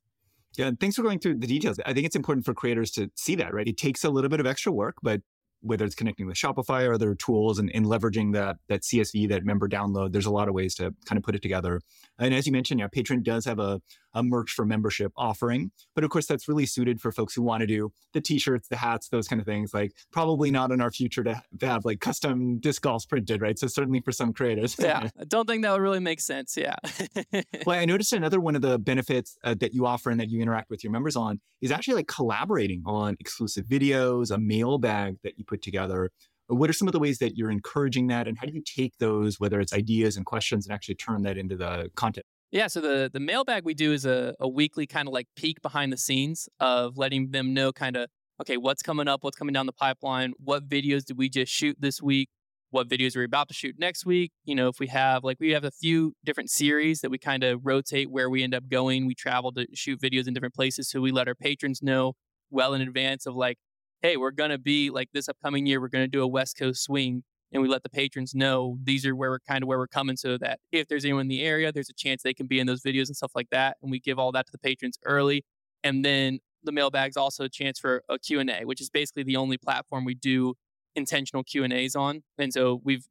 Yeah, 0.57 0.71
thanks 0.79 0.95
for 0.95 1.03
going 1.03 1.19
through 1.19 1.35
the 1.35 1.47
details. 1.47 1.79
I 1.85 1.93
think 1.93 2.05
it's 2.05 2.15
important 2.15 2.45
for 2.45 2.53
creators 2.53 2.91
to 2.91 3.11
see 3.15 3.35
that, 3.35 3.53
right? 3.53 3.67
It 3.67 3.77
takes 3.77 4.03
a 4.03 4.09
little 4.09 4.29
bit 4.29 4.39
of 4.39 4.47
extra 4.47 4.71
work, 4.71 4.95
but 5.03 5.21
whether 5.61 5.85
it's 5.85 5.95
connecting 5.95 6.25
with 6.25 6.37
Shopify 6.37 6.87
or 6.87 6.93
other 6.93 7.15
tools 7.15 7.59
and, 7.59 7.69
and, 7.73 7.85
leveraging 7.85 8.33
that 8.33 8.57
that 8.69 8.81
CSV, 8.81 9.29
that 9.29 9.43
member 9.43 9.67
download, 9.67 10.11
there's 10.11 10.25
a 10.25 10.31
lot 10.31 10.47
of 10.47 10.53
ways 10.53 10.73
to 10.75 10.93
kind 11.05 11.17
of 11.17 11.23
put 11.23 11.35
it 11.35 11.41
together. 11.41 11.81
And 12.17 12.33
as 12.33 12.45
you 12.45 12.53
mentioned, 12.53 12.79
yeah, 12.79 12.87
Patreon 12.87 13.23
does 13.23 13.45
have 13.45 13.59
a, 13.59 13.81
a 14.13 14.23
merch 14.23 14.51
for 14.51 14.65
membership 14.65 15.11
offering, 15.15 15.71
but 15.95 16.03
of 16.03 16.09
course 16.09 16.25
that's 16.25 16.47
really 16.47 16.65
suited 16.65 17.01
for 17.01 17.11
folks 17.11 17.33
who 17.33 17.41
want 17.41 17.61
to 17.61 17.67
do 17.67 17.91
the 18.13 18.21
t-shirts, 18.21 18.67
the 18.67 18.77
hats, 18.77 19.09
those 19.09 19.27
kind 19.27 19.39
of 19.39 19.45
things. 19.45 19.73
Like 19.73 19.93
probably 20.11 20.51
not 20.51 20.71
in 20.71 20.81
our 20.81 20.91
future 20.91 21.23
to, 21.23 21.41
to 21.59 21.67
have 21.67 21.85
like 21.85 21.99
custom 21.99 22.59
disc 22.59 22.83
golfs 22.83 23.07
printed, 23.07 23.41
right? 23.41 23.57
So 23.57 23.67
certainly 23.67 24.01
for 24.01 24.11
some 24.11 24.33
creators. 24.33 24.75
yeah, 24.79 25.09
I 25.19 25.23
don't 25.25 25.47
think 25.47 25.63
that 25.63 25.71
would 25.71 25.81
really 25.81 25.99
make 25.99 26.19
sense. 26.19 26.57
Yeah. 26.57 26.75
well, 27.65 27.79
I 27.79 27.85
noticed 27.85 28.13
another 28.13 28.39
one 28.39 28.55
of 28.55 28.61
the 28.61 28.79
benefits 28.79 29.37
uh, 29.43 29.55
that 29.59 29.73
you 29.73 29.85
offer 29.85 30.09
and 30.09 30.19
that 30.19 30.29
you 30.29 30.41
interact 30.41 30.69
with 30.69 30.83
your 30.83 30.91
members 30.91 31.15
on 31.15 31.39
is 31.61 31.71
actually 31.71 31.95
like 31.95 32.07
collaborating 32.07 32.83
on 32.85 33.15
exclusive 33.19 33.65
videos, 33.65 34.31
a 34.31 34.37
mailbag 34.37 35.17
that 35.23 35.37
you 35.37 35.45
put 35.45 35.61
together. 35.61 36.11
What 36.47 36.69
are 36.69 36.73
some 36.73 36.87
of 36.87 36.93
the 36.93 36.99
ways 36.99 37.19
that 37.19 37.37
you're 37.37 37.51
encouraging 37.51 38.07
that, 38.07 38.27
and 38.27 38.35
how 38.35 38.47
do 38.47 38.53
you 38.53 38.63
take 38.65 38.97
those, 38.97 39.39
whether 39.39 39.59
it's 39.59 39.71
ideas 39.71 40.17
and 40.17 40.25
questions, 40.25 40.65
and 40.65 40.73
actually 40.73 40.95
turn 40.95 41.21
that 41.23 41.37
into 41.37 41.55
the 41.55 41.91
content? 41.95 42.25
Yeah, 42.51 42.67
so 42.67 42.81
the 42.81 43.09
the 43.13 43.19
mailbag 43.19 43.63
we 43.63 43.75
do 43.75 43.93
is 43.93 44.05
a, 44.05 44.33
a 44.39 44.47
weekly 44.47 44.87
kind 44.87 45.07
of 45.07 45.13
like 45.13 45.27
peek 45.35 45.61
behind 45.61 45.93
the 45.93 45.97
scenes 45.97 46.49
of 46.59 46.97
letting 46.97 47.29
them 47.31 47.53
know 47.53 47.71
kind 47.71 47.95
of 47.95 48.09
okay 48.41 48.57
what's 48.57 48.81
coming 48.81 49.07
up, 49.07 49.23
what's 49.23 49.37
coming 49.37 49.53
down 49.53 49.67
the 49.67 49.73
pipeline, 49.73 50.33
what 50.39 50.67
videos 50.67 51.05
did 51.05 51.17
we 51.17 51.29
just 51.29 51.51
shoot 51.51 51.77
this 51.79 52.01
week, 52.01 52.29
what 52.71 52.89
videos 52.89 53.15
are 53.15 53.19
we 53.19 53.25
about 53.25 53.49
to 53.49 53.53
shoot 53.53 53.75
next 53.77 54.03
week. 54.05 54.31
You 54.45 54.55
know, 54.55 54.67
if 54.67 54.79
we 54.79 54.87
have 54.87 55.23
like 55.23 55.37
we 55.39 55.51
have 55.51 55.63
a 55.63 55.71
few 55.71 56.13
different 56.25 56.49
series 56.49 57.01
that 57.01 57.11
we 57.11 57.19
kind 57.19 57.43
of 57.43 57.61
rotate 57.63 58.09
where 58.09 58.29
we 58.31 58.43
end 58.43 58.55
up 58.55 58.67
going. 58.67 59.05
We 59.05 59.13
travel 59.15 59.51
to 59.53 59.67
shoot 59.75 60.01
videos 60.01 60.27
in 60.27 60.33
different 60.33 60.55
places, 60.55 60.89
so 60.89 61.01
we 61.01 61.11
let 61.11 61.27
our 61.27 61.35
patrons 61.35 61.83
know 61.83 62.13
well 62.49 62.73
in 62.73 62.81
advance 62.81 63.27
of 63.27 63.35
like 63.35 63.57
hey, 64.01 64.15
we're 64.17 64.31
to 64.51 64.57
be 64.57 64.89
like 64.89 65.09
this 65.13 65.27
upcoming 65.27 65.65
year, 65.65 65.81
we're 65.81 65.89
to 66.05 66.07
do 66.07 66.21
a 66.21 66.27
West 66.27 66.57
Coast 66.57 66.83
swing. 66.83 67.23
And 67.51 67.61
we 67.61 67.67
let 67.67 67.83
the 67.83 67.89
patrons 67.89 68.35
know 68.35 68.77
these 68.83 69.05
are 69.05 69.15
where 69.15 69.31
we're 69.31 69.39
kind 69.39 69.63
of 69.63 69.67
where 69.67 69.79
we're 69.79 69.87
coming 69.87 70.17
so 70.17 70.37
that 70.37 70.59
if 70.71 70.87
there's 70.87 71.03
anyone 71.03 71.21
in 71.21 71.27
the 71.27 71.43
area, 71.43 71.71
there's 71.71 71.89
a 71.89 71.93
chance 71.93 72.21
they 72.21 72.33
can 72.33 72.45
be 72.45 72.59
in 72.59 72.67
those 72.67 72.81
videos 72.81 73.07
and 73.07 73.15
stuff 73.15 73.31
like 73.35 73.49
that. 73.49 73.77
And 73.81 73.91
we 73.91 73.99
give 73.99 74.19
all 74.19 74.31
that 74.33 74.45
to 74.45 74.51
the 74.51 74.59
patrons 74.59 74.97
early. 75.05 75.43
And 75.83 76.05
then 76.05 76.39
the 76.63 76.71
mailbag's 76.71 77.17
also 77.17 77.45
a 77.45 77.49
chance 77.49 77.79
for 77.79 78.03
a 78.09 78.19
Q&A, 78.19 78.65
which 78.65 78.81
is 78.81 78.89
basically 78.89 79.23
the 79.23 79.35
only 79.35 79.57
platform 79.57 80.05
we 80.05 80.13
do 80.13 80.53
intentional 80.95 81.43
Q&As 81.43 81.95
on. 81.95 82.21
And 82.37 82.53
so 82.53 82.81
we've 82.83 83.05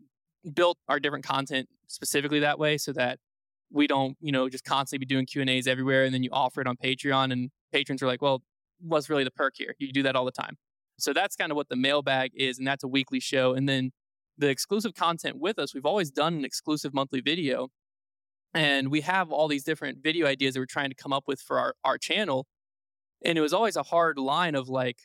built 0.54 0.78
our 0.88 1.00
different 1.00 1.24
content 1.24 1.68
specifically 1.88 2.40
that 2.40 2.58
way 2.58 2.78
so 2.78 2.92
that 2.92 3.18
we 3.70 3.86
don't, 3.86 4.16
you 4.20 4.32
know, 4.32 4.48
just 4.48 4.64
constantly 4.64 5.04
be 5.04 5.06
doing 5.06 5.26
Q&As 5.26 5.66
everywhere 5.66 6.04
and 6.04 6.14
then 6.14 6.22
you 6.22 6.30
offer 6.32 6.60
it 6.60 6.66
on 6.66 6.76
Patreon 6.76 7.32
and 7.32 7.50
patrons 7.72 8.02
are 8.02 8.06
like, 8.06 8.22
well, 8.22 8.42
what's 8.80 9.10
really 9.10 9.24
the 9.24 9.30
perk 9.30 9.54
here? 9.56 9.74
You 9.78 9.92
do 9.92 10.02
that 10.04 10.16
all 10.16 10.24
the 10.24 10.30
time. 10.30 10.56
So 10.98 11.12
that's 11.12 11.36
kind 11.36 11.52
of 11.52 11.56
what 11.56 11.68
the 11.68 11.76
mailbag 11.76 12.32
is, 12.34 12.58
and 12.58 12.66
that's 12.66 12.82
a 12.82 12.88
weekly 12.88 13.20
show. 13.20 13.54
And 13.54 13.68
then 13.68 13.92
the 14.38 14.48
exclusive 14.48 14.94
content 14.94 15.38
with 15.38 15.58
us, 15.58 15.74
we've 15.74 15.86
always 15.86 16.10
done 16.10 16.34
an 16.34 16.44
exclusive 16.44 16.94
monthly 16.94 17.20
video. 17.20 17.68
And 18.54 18.90
we 18.90 19.02
have 19.02 19.30
all 19.30 19.46
these 19.46 19.64
different 19.64 19.98
video 20.02 20.26
ideas 20.26 20.54
that 20.54 20.60
we're 20.60 20.66
trying 20.66 20.88
to 20.88 20.94
come 20.94 21.12
up 21.12 21.24
with 21.26 21.40
for 21.40 21.58
our, 21.58 21.74
our 21.84 21.98
channel. 21.98 22.46
And 23.24 23.36
it 23.36 23.40
was 23.40 23.52
always 23.52 23.76
a 23.76 23.82
hard 23.82 24.18
line 24.18 24.54
of 24.54 24.68
like, 24.68 25.00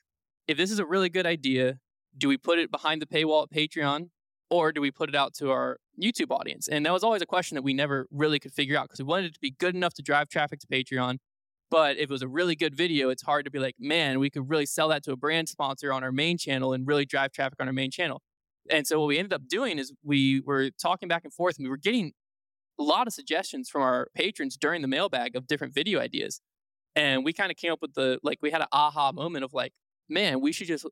if 0.48 0.56
this 0.56 0.72
is 0.72 0.80
a 0.80 0.86
really 0.86 1.10
good 1.10 1.26
idea, 1.26 1.80
do 2.18 2.28
we 2.28 2.38
put 2.38 2.60
it 2.60 2.72
behind 2.72 3.02
the 3.02 3.06
paywall 3.06 3.44
at 3.44 3.50
Patreon 3.50 4.10
or 4.50 4.72
do 4.72 4.80
we 4.80 4.92
put 4.92 5.10
it 5.10 5.16
out 5.16 5.34
to 5.36 5.52
our 5.52 5.78
YouTube 6.02 6.32
audience? 6.32 6.68
And 6.68 6.86
that 6.86 6.94
was 6.94 7.04
always 7.04 7.22
a 7.22 7.26
question 7.26 7.56
that 7.56 7.64
we 7.64 7.74
never 7.74 8.08
really 8.12 8.40
could 8.40 8.54
figure 8.54 8.78
out 8.78 8.86
because 8.86 9.00
we 9.00 9.06
wanted 9.06 9.26
it 9.26 9.34
to 9.34 9.40
be 9.42 9.52
good 9.52 9.76
enough 9.76 9.94
to 9.96 10.02
drive 10.02 10.30
traffic 10.30 10.60
to 10.60 10.68
Patreon, 10.68 11.18
but 11.74 11.98
if 11.98 12.04
it 12.04 12.10
was 12.10 12.22
a 12.22 12.28
really 12.28 12.56
good 12.56 12.76
video, 12.76 13.10
it's 13.10 13.24
hard 13.24 13.46
to 13.46 13.52
be 13.52 13.58
like, 13.58 13.74
man, 13.80 14.20
we 14.20 14.30
could 14.30 14.48
really 14.48 14.68
sell 14.68 14.90
that 14.90 15.04
to 15.06 15.12
a 15.12 15.16
brand 15.16 15.50
sponsor 15.50 15.92
on 15.92 16.04
our 16.04 16.12
main 16.12 16.38
channel 16.38 16.72
and 16.72 16.88
really 16.88 17.04
drive 17.04 17.32
traffic 17.32 17.60
on 17.60 17.66
our 17.66 17.74
main 17.74 17.90
channel. 17.90 18.22
And 18.70 18.88
so 18.88 19.00
what 19.00 19.08
we 19.08 19.18
ended 19.18 19.34
up 19.34 19.48
doing 19.48 19.78
is 19.78 19.94
we 20.04 20.42
were 20.42 20.70
talking 20.82 21.08
back 21.08 21.24
and 21.24 21.34
forth 21.34 21.58
and 21.58 21.66
we 21.66 21.70
were 21.70 21.78
getting 21.78 22.14
a 22.80 22.84
lot 22.84 23.08
of 23.08 23.14
suggestions 23.14 23.70
from 23.70 23.82
our 23.82 24.08
patrons 24.16 24.58
during 24.58 24.82
the 24.82 24.88
mailbag 24.88 25.36
of 25.36 25.48
different 25.48 25.74
video 25.74 26.00
ideas. 26.00 26.42
And 26.96 27.26
we 27.26 27.34
kind 27.34 27.52
of 27.52 27.58
came 27.58 27.72
up 27.72 27.82
with 27.82 27.94
the 27.94 28.20
like 28.24 28.40
we 28.42 28.52
had 28.52 28.62
an 28.62 28.68
aha 28.72 29.12
moment 29.12 29.44
of 29.44 29.54
like, 29.54 29.74
man, 30.10 30.42
we 30.42 30.52
should 30.52 30.68
just 30.68 30.86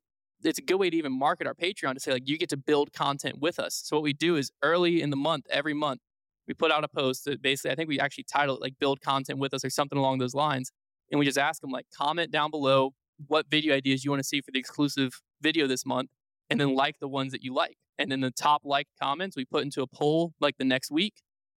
it's 0.44 0.60
a 0.60 0.64
good 0.64 0.78
way 0.78 0.90
to 0.90 0.98
even 0.98 1.12
market 1.12 1.46
our 1.46 1.54
Patreon 1.54 1.94
to 1.94 2.00
say 2.00 2.12
like 2.12 2.28
you 2.28 2.38
get 2.38 2.50
to 2.50 2.58
build 2.58 2.92
content 2.94 3.40
with 3.40 3.60
us. 3.60 3.80
So 3.84 3.96
what 3.96 4.04
we 4.04 4.14
do 4.14 4.36
is 4.36 4.52
early 4.64 5.02
in 5.02 5.12
the 5.12 5.16
month, 5.16 5.46
every 5.50 5.74
month, 5.74 6.02
we 6.48 6.56
put 6.56 6.72
out 6.72 6.84
a 6.84 6.88
post 6.88 7.26
that 7.26 7.42
basically, 7.42 7.72
I 7.72 7.76
think 7.76 7.88
we 7.88 8.00
actually 8.00 8.24
titled 8.24 8.58
it 8.58 8.62
like 8.62 8.74
build 8.80 9.02
content 9.02 9.40
with 9.40 9.54
us 9.54 9.64
or 9.64 9.70
something 9.70 9.98
along 9.98 10.18
those 10.18 10.34
lines. 10.34 10.72
And 11.12 11.20
we 11.20 11.26
just 11.26 11.38
ask 11.38 11.62
them 11.62 11.70
like 11.70 11.86
comment 11.96 12.32
down 12.32 12.50
below 12.50 12.94
what 13.28 13.46
video 13.50 13.76
ideas 13.76 14.04
you 14.04 14.10
want 14.10 14.22
to 14.22 14.28
see 14.28 14.42
for 14.42 14.52
the 14.52 14.60
exclusive 14.60 15.22
video 15.42 15.68
this 15.68 15.86
month 15.86 16.10
and 16.52 16.60
then 16.60 16.76
like 16.76 17.00
the 17.00 17.08
ones 17.08 17.32
that 17.32 17.44
you 17.44 17.54
like. 17.54 17.78
And 17.98 18.12
then 18.12 18.20
the 18.20 18.30
top 18.30 18.62
like 18.66 18.88
comments 19.02 19.38
we 19.38 19.46
put 19.46 19.64
into 19.64 19.82
a 19.82 19.88
poll 19.88 20.34
like 20.40 20.58
the 20.58 20.66
next 20.66 20.92
week. 20.92 21.14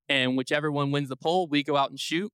And 0.09 0.37
whichever 0.37 0.70
one 0.70 0.92
wins 0.92 1.09
the 1.09 1.16
poll, 1.16 1.48
we 1.48 1.62
go 1.64 1.76
out 1.76 1.90
and 1.90 1.98
shoot. 1.98 2.30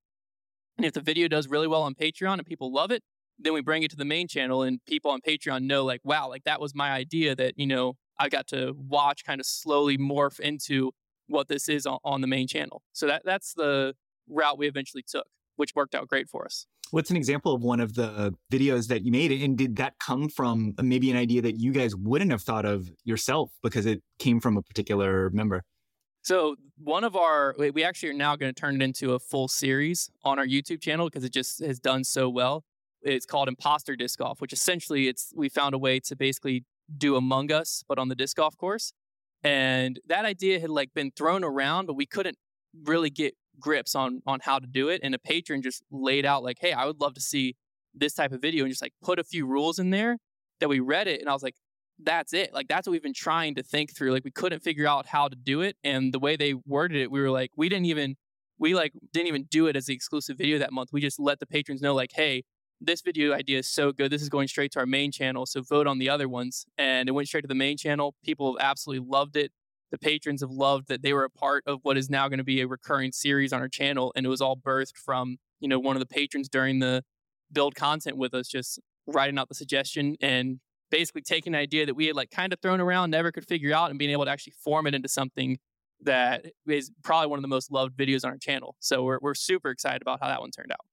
And 0.77 0.85
if 0.85 0.93
the 0.93 1.01
video 1.01 1.27
does 1.27 1.47
really 1.47 1.67
well 1.67 1.81
on 1.81 1.95
Patreon 1.95 2.33
and 2.33 2.45
people 2.45 2.71
love 2.71 2.91
it, 2.91 3.01
then 3.39 3.53
we 3.53 3.61
bring 3.61 3.81
it 3.81 3.89
to 3.91 3.97
the 3.97 4.05
main 4.05 4.27
channel 4.27 4.61
and 4.61 4.79
people 4.85 5.09
on 5.09 5.21
Patreon 5.27 5.63
know 5.63 5.83
like, 5.83 6.01
wow, 6.03 6.29
like 6.29 6.43
that 6.43 6.61
was 6.61 6.75
my 6.75 6.91
idea 6.91 7.35
that, 7.35 7.53
you 7.57 7.65
know, 7.65 7.95
I 8.19 8.29
got 8.29 8.45
to 8.47 8.75
watch 8.77 9.25
kind 9.25 9.41
of 9.41 9.47
slowly 9.47 9.97
morph 9.97 10.39
into 10.39 10.91
what 11.27 11.47
this 11.47 11.67
is 11.67 11.87
on, 11.87 11.97
on 12.03 12.21
the 12.21 12.27
main 12.27 12.47
channel. 12.47 12.83
So 12.93 13.07
that 13.07 13.23
that's 13.25 13.53
the 13.53 13.95
route 14.29 14.59
we 14.59 14.67
eventually 14.67 15.03
took, 15.07 15.25
which 15.61 15.75
worked 15.75 15.93
out 15.93 16.07
great 16.07 16.27
for 16.27 16.43
us. 16.43 16.65
What's 16.89 17.11
an 17.11 17.15
example 17.15 17.53
of 17.53 17.61
one 17.61 17.79
of 17.79 17.93
the 17.93 18.33
videos 18.51 18.87
that 18.87 19.05
you 19.05 19.11
made? 19.11 19.31
And 19.31 19.55
did 19.55 19.75
that 19.75 19.93
come 19.99 20.27
from 20.27 20.73
maybe 20.81 21.11
an 21.11 21.17
idea 21.17 21.43
that 21.43 21.59
you 21.59 21.71
guys 21.71 21.95
wouldn't 21.95 22.31
have 22.31 22.41
thought 22.41 22.65
of 22.65 22.89
yourself 23.03 23.51
because 23.61 23.85
it 23.85 24.01
came 24.17 24.39
from 24.39 24.57
a 24.57 24.63
particular 24.63 25.29
member? 25.29 25.63
So 26.23 26.55
one 26.77 27.03
of 27.03 27.15
our, 27.15 27.55
we 27.57 27.83
actually 27.83 28.09
are 28.09 28.13
now 28.13 28.35
going 28.35 28.51
to 28.51 28.59
turn 28.59 28.81
it 28.81 28.83
into 28.83 29.13
a 29.13 29.19
full 29.19 29.47
series 29.47 30.09
on 30.23 30.39
our 30.39 30.45
YouTube 30.45 30.81
channel 30.81 31.05
because 31.07 31.23
it 31.23 31.31
just 31.31 31.63
has 31.63 31.79
done 31.79 32.03
so 32.03 32.27
well. 32.27 32.63
It's 33.03 33.27
called 33.27 33.47
Imposter 33.47 33.95
Disc 33.95 34.17
Golf, 34.17 34.41
which 34.41 34.51
essentially 34.51 35.07
it's 35.07 35.31
we 35.35 35.47
found 35.47 35.75
a 35.75 35.77
way 35.77 35.99
to 35.99 36.15
basically 36.15 36.65
do 36.97 37.15
Among 37.15 37.51
Us, 37.51 37.83
but 37.87 37.99
on 37.99 38.09
the 38.09 38.15
disc 38.15 38.35
golf 38.37 38.57
course. 38.57 38.93
And 39.43 39.99
that 40.07 40.25
idea 40.25 40.59
had 40.59 40.69
like 40.69 40.93
been 40.93 41.11
thrown 41.11 41.43
around, 41.43 41.85
but 41.85 41.95
we 41.95 42.05
couldn't 42.05 42.37
really 42.83 43.09
get 43.09 43.35
grips 43.61 43.95
on 43.95 44.21
on 44.27 44.39
how 44.43 44.59
to 44.59 44.67
do 44.67 44.89
it. 44.89 45.01
And 45.03 45.15
a 45.15 45.19
patron 45.19 45.61
just 45.61 45.83
laid 45.91 46.25
out 46.25 46.43
like, 46.43 46.57
"Hey, 46.59 46.73
I 46.73 46.85
would 46.85 46.99
love 46.99 47.13
to 47.15 47.21
see 47.21 47.55
this 47.93 48.13
type 48.13 48.31
of 48.33 48.41
video," 48.41 48.63
and 48.65 48.71
just 48.71 48.81
like 48.81 48.93
put 49.01 49.19
a 49.19 49.23
few 49.23 49.45
rules 49.47 49.79
in 49.79 49.91
there. 49.91 50.17
That 50.59 50.69
we 50.69 50.79
read 50.79 51.07
it, 51.07 51.21
and 51.21 51.29
I 51.29 51.33
was 51.33 51.43
like, 51.43 51.55
"That's 51.99 52.33
it! 52.33 52.53
Like 52.53 52.67
that's 52.67 52.87
what 52.87 52.91
we've 52.91 53.03
been 53.03 53.13
trying 53.13 53.55
to 53.55 53.63
think 53.63 53.95
through. 53.95 54.11
Like 54.11 54.25
we 54.25 54.31
couldn't 54.31 54.61
figure 54.63 54.87
out 54.87 55.07
how 55.07 55.27
to 55.27 55.35
do 55.35 55.61
it, 55.61 55.75
and 55.83 56.13
the 56.13 56.19
way 56.19 56.35
they 56.35 56.53
worded 56.53 56.97
it, 57.01 57.11
we 57.11 57.21
were 57.21 57.31
like, 57.31 57.51
we 57.57 57.69
didn't 57.69 57.85
even." 57.87 58.15
We 58.59 58.75
like 58.75 58.93
didn't 59.11 59.27
even 59.27 59.45
do 59.49 59.65
it 59.65 59.75
as 59.75 59.87
the 59.87 59.95
exclusive 59.95 60.37
video 60.37 60.59
that 60.59 60.71
month. 60.71 60.89
We 60.93 61.01
just 61.01 61.19
let 61.19 61.39
the 61.39 61.47
patrons 61.47 61.81
know, 61.81 61.95
like, 61.95 62.11
hey, 62.13 62.43
this 62.79 63.01
video 63.01 63.33
idea 63.33 63.59
is 63.59 63.67
so 63.67 63.91
good. 63.91 64.11
This 64.11 64.21
is 64.21 64.29
going 64.29 64.47
straight 64.47 64.71
to 64.73 64.79
our 64.79 64.85
main 64.85 65.11
channel. 65.11 65.47
So 65.47 65.61
vote 65.63 65.87
on 65.87 65.97
the 65.97 66.09
other 66.09 66.29
ones. 66.29 66.65
And 66.77 67.09
it 67.09 67.13
went 67.13 67.27
straight 67.27 67.41
to 67.41 67.47
the 67.47 67.55
main 67.55 67.77
channel. 67.77 68.13
People 68.23 68.57
absolutely 68.61 69.07
loved 69.09 69.35
it. 69.35 69.51
The 69.91 69.97
patrons 69.97 70.41
have 70.41 70.51
loved 70.51 70.87
that 70.87 71.01
they 71.01 71.13
were 71.13 71.25
a 71.25 71.29
part 71.29 71.63
of 71.67 71.79
what 71.83 71.97
is 71.97 72.09
now 72.09 72.27
going 72.27 72.37
to 72.37 72.43
be 72.43 72.61
a 72.61 72.67
recurring 72.67 73.11
series 73.11 73.51
on 73.51 73.61
our 73.61 73.67
channel. 73.67 74.13
And 74.15 74.25
it 74.25 74.29
was 74.29 74.41
all 74.41 74.55
birthed 74.55 74.95
from, 74.95 75.37
you 75.59 75.67
know, 75.67 75.79
one 75.79 75.95
of 75.95 75.99
the 75.99 76.05
patrons 76.05 76.47
during 76.47 76.79
the 76.79 77.03
build 77.51 77.75
content 77.75 78.17
with 78.17 78.33
us, 78.33 78.47
just 78.47 78.79
writing 79.07 79.37
out 79.37 79.49
the 79.49 79.55
suggestion 79.55 80.15
and 80.21 80.59
basically 80.89 81.21
taking 81.21 81.53
an 81.53 81.59
idea 81.59 81.85
that 81.85 81.95
we 81.95 82.07
had 82.07 82.15
like 82.15 82.31
kind 82.31 82.53
of 82.53 82.59
thrown 82.61 82.79
around, 82.79 83.11
never 83.11 83.31
could 83.31 83.45
figure 83.45 83.73
out, 83.73 83.89
and 83.89 83.99
being 83.99 84.11
able 84.11 84.25
to 84.25 84.31
actually 84.31 84.53
form 84.63 84.87
it 84.87 84.93
into 84.93 85.07
something 85.07 85.57
that 86.03 86.45
is 86.67 86.91
probably 87.03 87.27
one 87.27 87.37
of 87.37 87.43
the 87.43 87.47
most 87.47 87.71
loved 87.71 87.97
videos 87.97 88.23
on 88.25 88.31
our 88.31 88.37
channel. 88.37 88.75
So 88.79 89.03
we're, 89.03 89.19
we're 89.21 89.35
super 89.35 89.69
excited 89.69 90.01
about 90.01 90.19
how 90.21 90.27
that 90.27 90.41
one 90.41 90.51
turned 90.51 90.71
out. 90.71 90.85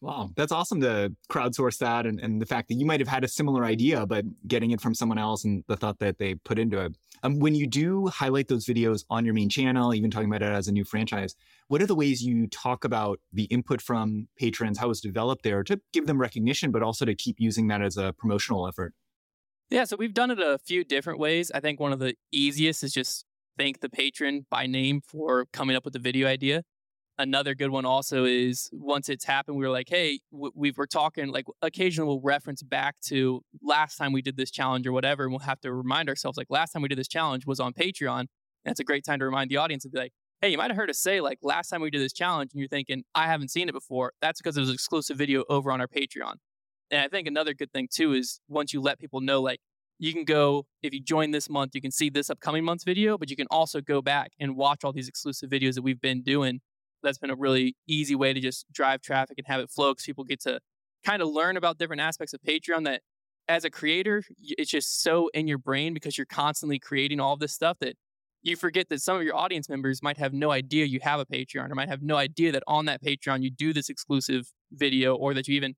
Wow, 0.00 0.30
that's 0.36 0.50
awesome 0.50 0.80
to 0.80 1.14
crowdsource 1.30 1.78
that 1.78 2.06
and, 2.06 2.18
and 2.20 2.42
the 2.42 2.46
fact 2.46 2.68
that 2.68 2.74
you 2.74 2.84
might 2.84 2.98
have 2.98 3.08
had 3.08 3.22
a 3.22 3.28
similar 3.28 3.64
idea, 3.64 4.04
but 4.04 4.24
getting 4.48 4.72
it 4.72 4.80
from 4.80 4.94
someone 4.94 5.18
else 5.18 5.44
and 5.44 5.62
the 5.68 5.76
thought 5.76 5.98
that 6.00 6.18
they 6.18 6.34
put 6.34 6.58
into 6.58 6.80
it. 6.80 6.96
Um, 7.22 7.38
when 7.38 7.54
you 7.54 7.66
do 7.66 8.08
highlight 8.08 8.48
those 8.48 8.66
videos 8.66 9.04
on 9.08 9.24
your 9.24 9.34
main 9.34 9.48
channel, 9.48 9.94
even 9.94 10.10
talking 10.10 10.28
about 10.28 10.42
it 10.42 10.52
as 10.52 10.66
a 10.66 10.72
new 10.72 10.84
franchise, 10.84 11.36
what 11.68 11.80
are 11.80 11.86
the 11.86 11.94
ways 11.94 12.22
you 12.22 12.48
talk 12.48 12.84
about 12.84 13.20
the 13.32 13.44
input 13.44 13.80
from 13.80 14.28
patrons, 14.36 14.78
how 14.78 14.90
it's 14.90 15.00
developed 15.00 15.44
there 15.44 15.62
to 15.64 15.80
give 15.92 16.06
them 16.06 16.20
recognition, 16.20 16.72
but 16.72 16.82
also 16.82 17.04
to 17.04 17.14
keep 17.14 17.36
using 17.38 17.68
that 17.68 17.80
as 17.80 17.96
a 17.96 18.12
promotional 18.12 18.66
effort? 18.66 18.92
Yeah, 19.70 19.84
so 19.84 19.96
we've 19.96 20.12
done 20.12 20.30
it 20.30 20.40
a 20.40 20.58
few 20.58 20.84
different 20.84 21.18
ways. 21.18 21.50
I 21.54 21.60
think 21.60 21.80
one 21.80 21.92
of 21.92 21.98
the 21.98 22.14
easiest 22.30 22.82
is 22.82 22.92
just 22.92 23.24
thank 23.56 23.80
the 23.80 23.88
patron 23.88 24.46
by 24.50 24.66
name 24.66 25.00
for 25.00 25.46
coming 25.52 25.76
up 25.76 25.84
with 25.84 25.92
the 25.92 26.00
video 26.00 26.26
idea 26.26 26.64
another 27.22 27.54
good 27.54 27.70
one 27.70 27.84
also 27.84 28.24
is 28.24 28.68
once 28.72 29.08
it's 29.08 29.24
happened, 29.24 29.56
we 29.56 29.64
were 29.64 29.70
like, 29.70 29.88
hey, 29.88 30.20
we 30.30 30.72
are 30.76 30.86
talking 30.86 31.28
like 31.28 31.46
occasionally 31.62 32.08
we'll 32.08 32.20
reference 32.20 32.62
back 32.62 32.96
to 33.06 33.40
last 33.62 33.96
time 33.96 34.12
we 34.12 34.22
did 34.22 34.36
this 34.36 34.50
challenge 34.50 34.86
or 34.86 34.92
whatever, 34.92 35.22
and 35.22 35.32
we'll 35.32 35.40
have 35.40 35.60
to 35.60 35.72
remind 35.72 36.08
ourselves 36.08 36.36
like 36.36 36.48
last 36.50 36.72
time 36.72 36.82
we 36.82 36.88
did 36.88 36.98
this 36.98 37.08
challenge 37.08 37.46
was 37.46 37.60
on 37.60 37.72
Patreon. 37.72 38.26
And 38.64 38.70
it's 38.70 38.80
a 38.80 38.84
great 38.84 39.04
time 39.04 39.18
to 39.20 39.24
remind 39.24 39.50
the 39.50 39.56
audience 39.56 39.84
and 39.84 39.92
be 39.92 39.98
like, 39.98 40.12
hey, 40.40 40.50
you 40.50 40.58
might 40.58 40.70
have 40.70 40.76
heard 40.76 40.90
us 40.90 40.98
say 40.98 41.20
like 41.20 41.38
last 41.42 41.68
time 41.68 41.80
we 41.80 41.90
did 41.90 42.00
this 42.00 42.12
challenge, 42.12 42.50
and 42.52 42.60
you're 42.60 42.68
thinking 42.68 43.04
I 43.14 43.26
haven't 43.26 43.50
seen 43.50 43.68
it 43.68 43.72
before. 43.72 44.12
That's 44.20 44.40
because 44.40 44.56
it 44.56 44.60
was 44.60 44.68
an 44.68 44.74
exclusive 44.74 45.16
video 45.16 45.44
over 45.48 45.72
on 45.72 45.80
our 45.80 45.88
Patreon. 45.88 46.34
And 46.90 47.00
I 47.00 47.08
think 47.08 47.26
another 47.26 47.54
good 47.54 47.72
thing 47.72 47.88
too 47.90 48.12
is 48.12 48.40
once 48.48 48.72
you 48.72 48.80
let 48.80 48.98
people 48.98 49.20
know 49.20 49.40
like 49.40 49.60
you 49.98 50.12
can 50.12 50.24
go 50.24 50.66
if 50.82 50.92
you 50.92 51.00
join 51.00 51.30
this 51.30 51.48
month 51.48 51.74
you 51.74 51.80
can 51.80 51.92
see 51.92 52.10
this 52.10 52.28
upcoming 52.28 52.64
month's 52.64 52.82
video 52.82 53.16
but 53.16 53.30
you 53.30 53.36
can 53.36 53.46
also 53.52 53.80
go 53.80 54.02
back 54.02 54.32
and 54.40 54.56
watch 54.56 54.82
all 54.82 54.92
these 54.92 55.06
exclusive 55.06 55.48
videos 55.48 55.74
that 55.74 55.82
we've 55.82 56.00
been 56.00 56.22
doing 56.22 56.60
that's 57.02 57.18
been 57.18 57.30
a 57.30 57.36
really 57.36 57.76
easy 57.86 58.14
way 58.14 58.32
to 58.32 58.40
just 58.40 58.70
drive 58.72 59.02
traffic 59.02 59.38
and 59.38 59.46
have 59.46 59.60
it 59.60 59.70
flow 59.70 59.92
because 59.92 60.04
people 60.04 60.24
get 60.24 60.40
to 60.42 60.60
kind 61.04 61.22
of 61.22 61.28
learn 61.28 61.56
about 61.56 61.78
different 61.78 62.00
aspects 62.00 62.32
of 62.32 62.40
Patreon 62.42 62.84
that 62.84 63.02
as 63.48 63.64
a 63.64 63.70
creator, 63.70 64.22
it's 64.40 64.70
just 64.70 65.02
so 65.02 65.28
in 65.34 65.48
your 65.48 65.58
brain 65.58 65.94
because 65.94 66.16
you're 66.16 66.26
constantly 66.26 66.78
creating 66.78 67.20
all 67.20 67.36
this 67.36 67.52
stuff 67.52 67.76
that 67.80 67.96
you 68.42 68.56
forget 68.56 68.88
that 68.88 69.00
some 69.00 69.16
of 69.16 69.22
your 69.22 69.36
audience 69.36 69.68
members 69.68 70.02
might 70.02 70.18
have 70.18 70.32
no 70.32 70.50
idea 70.50 70.84
you 70.84 71.00
have 71.02 71.20
a 71.20 71.26
Patreon 71.26 71.70
or 71.70 71.74
might 71.74 71.88
have 71.88 72.02
no 72.02 72.16
idea 72.16 72.52
that 72.52 72.62
on 72.66 72.86
that 72.86 73.02
Patreon 73.02 73.42
you 73.42 73.50
do 73.50 73.72
this 73.72 73.88
exclusive 73.88 74.50
video 74.72 75.14
or 75.14 75.34
that 75.34 75.46
you 75.46 75.54
even 75.54 75.74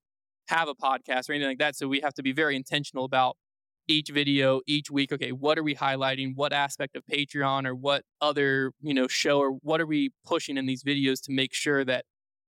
have 0.47 0.67
a 0.67 0.75
podcast 0.75 1.29
or 1.29 1.33
anything 1.33 1.49
like 1.49 1.59
that. 1.59 1.75
So 1.75 1.87
we 1.87 2.01
have 2.01 2.13
to 2.15 2.23
be 2.23 2.31
very 2.31 2.55
intentional 2.55 3.05
about 3.05 3.37
each 3.87 4.09
video 4.09 4.61
each 4.67 4.89
week 4.89 5.11
okay 5.11 5.31
what 5.31 5.57
are 5.57 5.63
we 5.63 5.75
highlighting? 5.75 6.33
What 6.35 6.53
aspect 6.53 6.95
of 6.95 7.03
patreon 7.11 7.65
or 7.65 7.75
what 7.75 8.03
other 8.21 8.71
you 8.81 8.93
know 8.93 9.07
show 9.07 9.39
or 9.39 9.51
what 9.51 9.81
are 9.81 9.85
we 9.85 10.11
pushing 10.25 10.57
in 10.57 10.65
these 10.65 10.83
videos 10.83 11.21
to 11.23 11.31
make 11.31 11.53
sure 11.53 11.85
that 11.85 12.05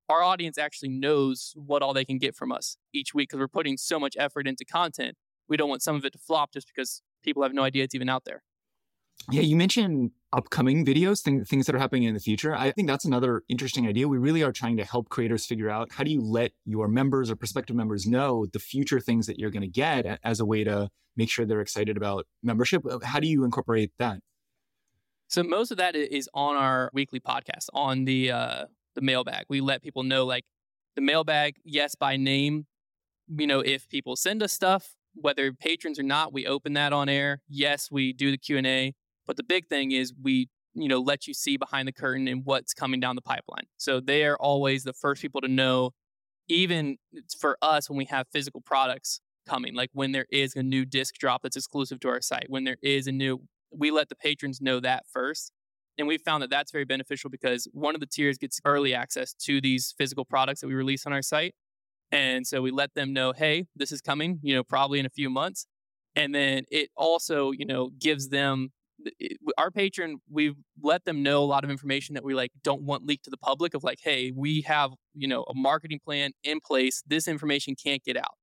our 0.09 0.23
audience 0.23 0.57
actually 0.57 0.89
knows 0.89 1.53
what 1.55 1.81
all 1.81 1.93
they 1.93 2.05
can 2.05 2.17
get 2.17 2.33
from 2.33 2.51
us 2.51 2.77
each 2.93 3.13
week? 3.13 3.29
Because 3.29 3.39
we're 3.39 3.49
putting 3.49 3.75
so 3.75 3.99
much 3.99 4.15
effort 4.17 4.47
into 4.47 4.63
content 4.63 5.17
we 5.47 5.57
don't 5.57 5.69
want 5.69 5.81
some 5.81 5.95
of 5.95 6.05
it 6.05 6.13
to 6.13 6.19
flop 6.19 6.51
just 6.51 6.67
because 6.67 7.01
people 7.23 7.43
have 7.43 7.53
no 7.53 7.63
idea 7.63 7.83
it's 7.83 7.95
even 7.95 8.09
out 8.09 8.25
there. 8.25 8.43
Yeah, 9.31 9.41
you 9.41 9.55
mentioned 9.55 10.11
upcoming 10.33 10.85
videos, 10.85 11.23
th- 11.23 11.47
things 11.47 11.65
that 11.65 11.75
are 11.75 11.79
happening 11.79 12.03
in 12.03 12.13
the 12.13 12.19
future. 12.19 12.53
I 12.53 12.71
think 12.71 12.87
that's 12.87 13.05
another 13.05 13.43
interesting 13.47 13.87
idea. 13.87 14.07
We 14.07 14.17
really 14.17 14.43
are 14.43 14.51
trying 14.51 14.77
to 14.77 14.83
help 14.83 15.09
creators 15.09 15.45
figure 15.45 15.69
out 15.69 15.91
how 15.91 16.03
do 16.03 16.11
you 16.11 16.21
let 16.21 16.51
your 16.65 16.87
members 16.87 17.31
or 17.31 17.35
prospective 17.35 17.75
members 17.75 18.05
know 18.05 18.45
the 18.51 18.59
future 18.59 18.99
things 18.99 19.27
that 19.27 19.39
you're 19.39 19.51
going 19.51 19.61
to 19.61 19.67
get 19.67 20.19
as 20.23 20.39
a 20.39 20.45
way 20.45 20.63
to 20.63 20.89
make 21.15 21.29
sure 21.29 21.45
they're 21.45 21.61
excited 21.61 21.97
about 21.97 22.27
membership. 22.43 22.83
Uh, 22.85 22.99
how 23.03 23.19
do 23.19 23.27
you 23.27 23.43
incorporate 23.43 23.91
that? 23.99 24.19
So 25.27 25.43
most 25.43 25.71
of 25.71 25.77
that 25.77 25.95
is 25.95 26.29
on 26.33 26.55
our 26.55 26.89
weekly 26.93 27.19
podcast 27.19 27.67
on 27.73 28.05
the 28.05 28.31
uh, 28.31 28.65
the 28.95 29.01
mailbag. 29.01 29.45
We 29.49 29.61
let 29.61 29.81
people 29.81 30.03
know 30.03 30.25
like 30.25 30.45
the 30.95 31.01
mailbag, 31.01 31.55
yes, 31.65 31.95
by 31.95 32.17
name. 32.17 32.65
You 33.27 33.47
know, 33.47 33.59
if 33.59 33.89
people 33.89 34.15
send 34.15 34.41
us 34.41 34.53
stuff, 34.53 34.95
whether 35.13 35.51
patrons 35.51 35.99
or 35.99 36.03
not, 36.03 36.31
we 36.31 36.47
open 36.47 36.73
that 36.73 36.93
on 36.93 37.09
air. 37.09 37.41
Yes, 37.49 37.89
we 37.91 38.13
do 38.13 38.31
the 38.31 38.37
Q 38.37 38.57
and 38.57 38.67
A 38.67 38.93
but 39.27 39.37
the 39.37 39.43
big 39.43 39.67
thing 39.67 39.91
is 39.91 40.13
we, 40.21 40.49
you 40.73 40.87
know, 40.87 40.99
let 40.99 41.27
you 41.27 41.33
see 41.33 41.57
behind 41.57 41.87
the 41.87 41.91
curtain 41.91 42.27
and 42.27 42.45
what's 42.45 42.73
coming 42.73 42.99
down 42.99 43.15
the 43.15 43.21
pipeline. 43.21 43.65
So 43.77 43.99
they 43.99 44.25
are 44.25 44.37
always 44.37 44.83
the 44.83 44.93
first 44.93 45.21
people 45.21 45.41
to 45.41 45.47
know, 45.47 45.91
even 46.47 46.97
for 47.39 47.57
us 47.61 47.89
when 47.89 47.97
we 47.97 48.05
have 48.05 48.27
physical 48.31 48.61
products 48.61 49.19
coming, 49.47 49.75
like 49.75 49.89
when 49.93 50.11
there 50.11 50.27
is 50.31 50.55
a 50.55 50.63
new 50.63 50.85
disc 50.85 51.15
drop 51.15 51.41
that's 51.43 51.57
exclusive 51.57 51.99
to 52.01 52.09
our 52.09 52.21
site, 52.21 52.45
when 52.49 52.63
there 52.63 52.77
is 52.81 53.07
a 53.07 53.11
new, 53.11 53.41
we 53.71 53.91
let 53.91 54.09
the 54.09 54.15
patrons 54.15 54.61
know 54.61 54.79
that 54.79 55.05
first. 55.11 55.51
And 55.97 56.07
we 56.07 56.19
found 56.19 56.43
that 56.43 56.51
that's 56.51 56.71
very 56.71 56.85
beneficial 56.85 57.29
because 57.31 57.67
one 57.73 57.95
of 57.95 58.01
the 58.01 58.05
tiers 58.05 58.37
gets 58.37 58.61
early 58.65 58.93
access 58.93 59.33
to 59.33 59.59
these 59.59 59.95
physical 59.97 60.25
products 60.25 60.61
that 60.61 60.67
we 60.67 60.75
release 60.75 61.07
on 61.07 61.13
our 61.13 61.23
site. 61.23 61.55
And 62.11 62.45
so 62.45 62.61
we 62.61 62.71
let 62.71 62.93
them 62.93 63.13
know, 63.13 63.33
hey, 63.33 63.65
this 63.75 63.91
is 63.91 63.99
coming, 63.99 64.39
you 64.43 64.53
know, 64.53 64.63
probably 64.63 64.99
in 64.99 65.05
a 65.07 65.09
few 65.09 65.29
months. 65.29 65.65
And 66.15 66.33
then 66.33 66.65
it 66.71 66.89
also, 66.95 67.51
you 67.51 67.65
know, 67.65 67.89
gives 67.99 68.29
them 68.29 68.69
our 69.57 69.71
patron 69.71 70.17
we've 70.29 70.55
let 70.81 71.05
them 71.05 71.21
know 71.21 71.43
a 71.43 71.45
lot 71.45 71.63
of 71.63 71.69
information 71.69 72.15
that 72.15 72.23
we 72.23 72.33
like 72.33 72.51
don't 72.63 72.81
want 72.81 73.05
leaked 73.05 73.23
to 73.23 73.29
the 73.29 73.37
public 73.37 73.73
of 73.73 73.83
like 73.83 73.99
hey 74.01 74.31
we 74.35 74.61
have 74.61 74.91
you 75.17 75.27
know 75.27 75.43
a 75.43 75.53
marketing 75.53 75.99
plan 76.03 76.31
in 76.43 76.59
place. 76.59 77.03
This 77.05 77.27
information 77.27 77.75
can't 77.75 78.03
get 78.03 78.17
out. 78.17 78.35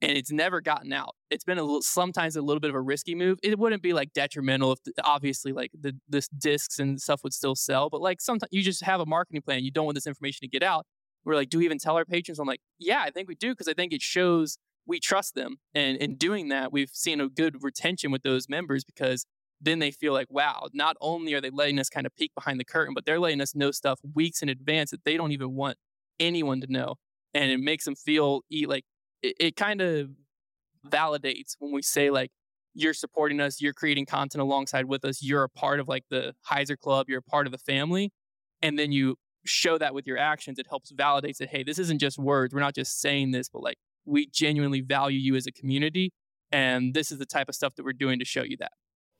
And 0.00 0.16
it's 0.16 0.30
never 0.30 0.60
gotten 0.60 0.92
out. 0.92 1.16
It's 1.28 1.42
been 1.42 1.58
a 1.58 1.62
little 1.62 1.82
sometimes 1.82 2.36
a 2.36 2.42
little 2.42 2.60
bit 2.60 2.70
of 2.70 2.76
a 2.76 2.80
risky 2.80 3.16
move. 3.16 3.38
It 3.42 3.58
wouldn't 3.58 3.82
be 3.82 3.92
like 3.92 4.12
detrimental 4.12 4.72
if 4.72 4.82
the, 4.84 4.92
obviously 5.04 5.52
like 5.52 5.72
the 5.78 5.96
this 6.08 6.28
discs 6.28 6.78
and 6.78 7.00
stuff 7.00 7.20
would 7.24 7.34
still 7.34 7.56
sell 7.56 7.90
but 7.90 8.00
like 8.00 8.20
sometimes 8.20 8.48
you 8.52 8.62
just 8.62 8.84
have 8.84 9.00
a 9.00 9.06
marketing 9.06 9.42
plan. 9.42 9.64
You 9.64 9.70
don't 9.70 9.84
want 9.84 9.96
this 9.96 10.06
information 10.06 10.40
to 10.42 10.48
get 10.48 10.62
out. 10.62 10.86
We're 11.24 11.34
like 11.34 11.50
do 11.50 11.58
we 11.58 11.64
even 11.64 11.78
tell 11.78 11.96
our 11.96 12.04
patrons? 12.04 12.38
I'm 12.38 12.46
like 12.46 12.60
yeah 12.78 13.02
i 13.04 13.10
think 13.10 13.28
we 13.28 13.34
do 13.34 13.50
because 13.50 13.68
i 13.68 13.74
think 13.74 13.92
it 13.92 14.02
shows 14.02 14.56
we 14.86 14.98
trust 14.98 15.34
them. 15.34 15.56
And 15.74 15.98
in 15.98 16.16
doing 16.16 16.48
that 16.48 16.72
we've 16.72 16.90
seen 16.92 17.20
a 17.20 17.28
good 17.28 17.62
retention 17.62 18.10
with 18.10 18.22
those 18.22 18.48
members 18.48 18.84
because 18.84 19.26
then 19.60 19.78
they 19.78 19.90
feel 19.90 20.12
like, 20.12 20.28
wow, 20.30 20.68
not 20.72 20.96
only 21.00 21.34
are 21.34 21.40
they 21.40 21.50
letting 21.50 21.78
us 21.78 21.88
kind 21.88 22.06
of 22.06 22.14
peek 22.16 22.32
behind 22.34 22.60
the 22.60 22.64
curtain, 22.64 22.94
but 22.94 23.04
they're 23.04 23.18
letting 23.18 23.40
us 23.40 23.54
know 23.54 23.70
stuff 23.70 23.98
weeks 24.14 24.42
in 24.42 24.48
advance 24.48 24.90
that 24.90 25.04
they 25.04 25.16
don't 25.16 25.32
even 25.32 25.54
want 25.54 25.76
anyone 26.20 26.60
to 26.60 26.72
know. 26.72 26.94
And 27.34 27.50
it 27.50 27.58
makes 27.58 27.84
them 27.84 27.94
feel 27.94 28.42
like 28.66 28.84
it, 29.22 29.34
it 29.40 29.56
kind 29.56 29.80
of 29.80 30.10
validates 30.86 31.56
when 31.58 31.72
we 31.72 31.82
say, 31.82 32.10
like, 32.10 32.30
you're 32.74 32.94
supporting 32.94 33.40
us, 33.40 33.60
you're 33.60 33.72
creating 33.72 34.06
content 34.06 34.40
alongside 34.40 34.84
with 34.84 35.04
us, 35.04 35.22
you're 35.22 35.42
a 35.42 35.48
part 35.48 35.80
of 35.80 35.88
like 35.88 36.04
the 36.10 36.34
Hyzer 36.48 36.78
Club, 36.78 37.06
you're 37.08 37.18
a 37.18 37.22
part 37.22 37.46
of 37.46 37.52
the 37.52 37.58
family. 37.58 38.12
And 38.62 38.78
then 38.78 38.92
you 38.92 39.16
show 39.44 39.78
that 39.78 39.94
with 39.94 40.06
your 40.06 40.18
actions. 40.18 40.58
It 40.58 40.66
helps 40.68 40.90
validate 40.90 41.38
that, 41.38 41.48
hey, 41.48 41.64
this 41.64 41.78
isn't 41.78 41.98
just 41.98 42.18
words. 42.18 42.54
We're 42.54 42.60
not 42.60 42.74
just 42.74 43.00
saying 43.00 43.32
this, 43.32 43.48
but 43.48 43.62
like 43.62 43.78
we 44.04 44.26
genuinely 44.26 44.80
value 44.80 45.18
you 45.18 45.34
as 45.34 45.46
a 45.46 45.52
community. 45.52 46.12
And 46.52 46.94
this 46.94 47.10
is 47.10 47.18
the 47.18 47.26
type 47.26 47.48
of 47.48 47.54
stuff 47.54 47.74
that 47.76 47.84
we're 47.84 47.92
doing 47.92 48.18
to 48.20 48.24
show 48.24 48.42
you 48.42 48.56
that. 48.58 48.72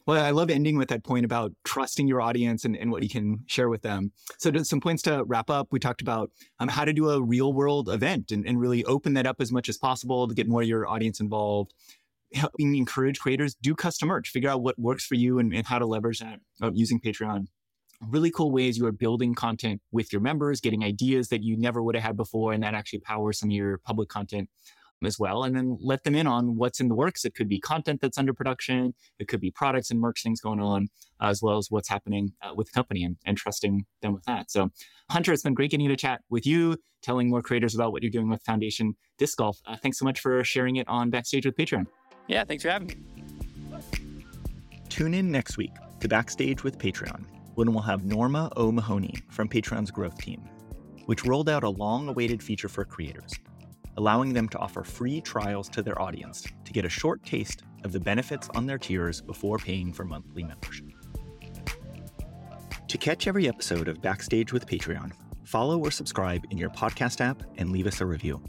Well, 0.09 0.25
I 0.25 0.31
love 0.31 0.49
ending 0.49 0.79
with 0.79 0.89
that 0.89 1.05
point 1.05 1.27
about 1.27 1.53
trusting 1.65 2.09
your 2.09 2.23
audience 2.23 2.65
and, 2.65 2.75
and 2.75 2.91
what 2.91 3.03
you 3.03 3.11
can 3.11 3.41
share 3.47 3.69
with 3.69 3.83
them. 3.83 4.13
So, 4.39 4.51
some 4.63 4.81
points 4.81 5.03
to 5.03 5.23
wrap 5.25 5.51
up. 5.51 5.69
We 5.71 5.79
talked 5.79 6.01
about 6.01 6.31
um, 6.59 6.69
how 6.69 6.87
to 6.87 6.95
do 6.95 7.11
a 7.11 7.23
real 7.23 7.53
world 7.53 7.91
event 7.91 8.33
and, 8.33 8.47
and 8.47 8.59
really 8.59 8.83
open 8.87 9.13
that 9.15 9.27
up 9.27 9.37
as 9.39 9.53
much 9.53 9.69
as 9.69 9.77
possible 9.77 10.27
to 10.27 10.35
get 10.35 10.49
more 10.49 10.63
of 10.63 10.67
your 10.67 10.89
audience 10.89 11.21
involved. 11.21 11.75
Helping 12.33 12.75
encourage 12.75 13.21
creators 13.21 13.55
do 13.61 13.75
custom 13.75 14.09
merch, 14.09 14.31
figure 14.31 14.49
out 14.49 14.63
what 14.63 14.79
works 14.79 15.05
for 15.05 15.15
you 15.15 15.41
and, 15.41 15.53
and 15.53 15.67
how 15.67 15.79
to 15.79 15.85
leverage 15.85 16.21
that 16.21 16.41
uh, 16.63 16.71
using 16.73 16.99
Patreon 16.99 17.49
really 18.01 18.31
cool 18.31 18.53
ways 18.53 18.79
you 18.79 18.87
are 18.87 18.93
building 18.93 19.35
content 19.35 19.81
with 19.91 20.13
your 20.13 20.23
members, 20.23 20.61
getting 20.61 20.85
ideas 20.85 21.29
that 21.29 21.43
you 21.43 21.57
never 21.57 21.83
would 21.83 21.97
have 21.97 22.05
had 22.05 22.17
before, 22.17 22.53
and 22.53 22.63
that 22.63 22.75
actually 22.75 23.01
powers 23.01 23.39
some 23.39 23.49
of 23.49 23.53
your 23.53 23.79
public 23.79 24.09
content 24.09 24.49
as 25.05 25.19
well, 25.19 25.45
and 25.45 25.55
then 25.55 25.79
let 25.81 26.05
them 26.05 26.15
in 26.15 26.27
on 26.27 26.57
what's 26.57 26.81
in 26.81 26.89
the 26.89 26.95
works. 26.95 27.25
It 27.25 27.35
could 27.35 27.49
be 27.49 27.61
content 27.61 28.01
that's 28.01 28.19
under 28.19 28.33
production, 28.33 28.95
it 29.19 29.29
could 29.29 29.41
be 29.41 29.51
products 29.51 29.91
and 29.91 30.01
merch 30.01 30.23
things 30.23 30.41
going 30.41 30.61
on, 30.61 30.89
uh, 31.21 31.27
as 31.27 31.43
well 31.43 31.59
as 31.59 31.69
what's 31.71 31.89
happening 31.89 32.33
uh, 32.43 32.55
with 32.55 32.69
the 32.69 32.73
company 32.73 33.05
and, 33.05 33.17
and 33.25 33.37
trusting 33.37 33.85
them 34.03 34.13
with 34.15 34.25
that. 34.25 34.51
So, 34.51 34.71
Hunter, 35.11 35.33
it's 35.33 35.43
been 35.43 35.55
great 35.55 35.71
getting 35.71 35.89
to 35.89 35.97
chat 35.97 36.23
with 36.31 36.47
you, 36.47 36.77
telling 37.03 37.31
more 37.31 37.43
creators 37.43 37.75
about 37.75 37.93
what 37.93 38.03
you're 38.03 38.11
doing 38.11 38.29
with 38.29 38.43
Foundation 38.43 38.97
Disc 39.19 39.39
Golf. 39.39 39.59
Uh, 39.67 39.77
thanks 39.77 39.99
so 39.99 40.05
much 40.05 40.21
for 40.21 40.43
sharing 40.45 40.77
it 40.77 40.89
on 40.89 41.11
Backstage 41.11 41.47
with 41.47 41.57
Patreon. 41.57 41.87
Yeah, 42.27 42.45
thanks 42.45 42.63
for 42.63 42.71
having 42.71 42.89
me. 42.89 42.97
Tune 44.89 45.15
in 45.15 45.31
next 45.31 45.57
week 45.57 45.73
to 46.01 46.09
Backstage 46.09 46.65
with 46.65 46.79
Patreon 46.79 47.25
when 47.55 47.73
we'll 47.73 47.83
have 47.83 48.05
Norma 48.05 48.51
O'Mahony 48.57 49.15
from 49.31 49.49
Patreon's 49.49 49.91
growth 49.91 50.19
team, 50.19 50.49
which 51.07 51.25
rolled 51.25 51.49
out 51.49 51.65
a 51.65 51.69
long 51.69 52.09
awaited 52.09 52.43
feature 52.43 52.69
for 52.69 52.85
creators 52.85 53.33
allowing 53.99 54.33
them 54.33 54.49
to 54.49 54.59
offer 54.59 54.85
free 54.85 55.21
trials 55.21 55.69
to 55.69 55.83
their 55.83 56.01
audience 56.01 56.47
to 56.65 56.73
get 56.73 56.85
a 56.85 56.89
short 56.89 57.21
taste 57.25 57.65
of 57.85 57.91
the 57.91 57.99
benefits 57.99 58.49
on 58.55 58.65
their 58.65 58.79
tiers 58.79 59.21
before 59.21 59.59
paying 59.59 59.93
for 59.93 60.05
monthly 60.05 60.45
membership. 60.45 60.87
To 62.87 62.97
catch 62.97 63.27
every 63.27 63.49
episode 63.49 63.89
of 63.89 64.01
Backstage 64.01 64.53
with 64.53 64.67
Patreon, 64.67 65.13
follow 65.45 65.79
or 65.79 65.91
subscribe 65.91 66.47
in 66.51 66.57
your 66.57 66.71
podcast 66.71 67.21
app 67.21 67.43
and 67.59 67.71
leave 67.71 67.89
us 67.89 68.01
a 68.01 68.07
review. 68.07 68.41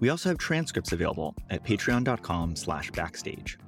We 0.00 0.10
also 0.10 0.28
have 0.28 0.38
transcripts 0.38 0.92
available 0.92 1.34
at 1.48 1.64
patreon.com 1.64 2.54
slash 2.54 2.90
backstage, 2.90 3.58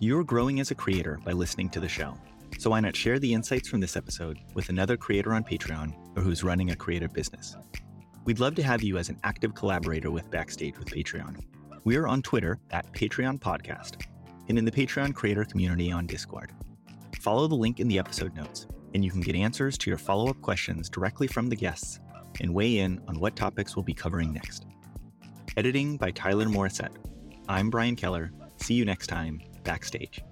You're 0.00 0.24
growing 0.24 0.58
as 0.58 0.72
a 0.72 0.74
creator 0.74 1.20
by 1.24 1.32
listening 1.32 1.70
to 1.70 1.80
the 1.80 1.88
show. 1.88 2.18
So 2.58 2.70
why 2.70 2.80
not 2.80 2.96
share 2.96 3.20
the 3.20 3.32
insights 3.32 3.68
from 3.68 3.80
this 3.80 3.96
episode 3.96 4.38
with 4.54 4.70
another 4.70 4.96
creator 4.96 5.34
on 5.34 5.44
Patreon 5.44 5.94
or 6.16 6.22
who's 6.22 6.42
running 6.42 6.70
a 6.70 6.76
creative 6.76 7.12
business? 7.12 7.56
We'd 8.24 8.40
love 8.40 8.54
to 8.54 8.62
have 8.62 8.82
you 8.82 8.96
as 8.96 9.10
an 9.10 9.18
active 9.22 9.54
collaborator 9.54 10.10
with 10.10 10.30
Backstage 10.30 10.78
with 10.78 10.88
Patreon. 10.88 11.44
We 11.84 11.96
are 11.96 12.06
on 12.06 12.22
Twitter 12.22 12.58
at 12.70 12.90
Patreon 12.92 13.38
Podcast 13.38 14.06
and 14.48 14.56
in 14.56 14.64
the 14.64 14.70
Patreon 14.70 15.14
creator 15.14 15.44
community 15.44 15.92
on 15.92 16.06
Discord. 16.06 16.50
Follow 17.20 17.46
the 17.46 17.54
link 17.54 17.80
in 17.80 17.88
the 17.88 17.98
episode 17.98 18.34
notes, 18.34 18.66
and 18.94 19.04
you 19.04 19.10
can 19.10 19.20
get 19.20 19.36
answers 19.36 19.76
to 19.76 19.90
your 19.90 19.98
follow 19.98 20.30
up 20.30 20.40
questions 20.40 20.88
directly 20.88 21.26
from 21.26 21.50
the 21.50 21.56
guests 21.56 22.00
and 22.40 22.54
weigh 22.54 22.78
in 22.78 22.98
on 23.08 23.20
what 23.20 23.36
topics 23.36 23.76
we'll 23.76 23.82
be 23.82 23.92
covering 23.92 24.32
next. 24.32 24.64
Editing 25.58 25.98
by 25.98 26.10
Tyler 26.10 26.46
Morissette. 26.46 26.96
I'm 27.46 27.68
Brian 27.68 27.94
Keller. 27.94 28.32
See 28.56 28.74
you 28.74 28.86
next 28.86 29.08
time, 29.08 29.42
backstage. 29.64 30.22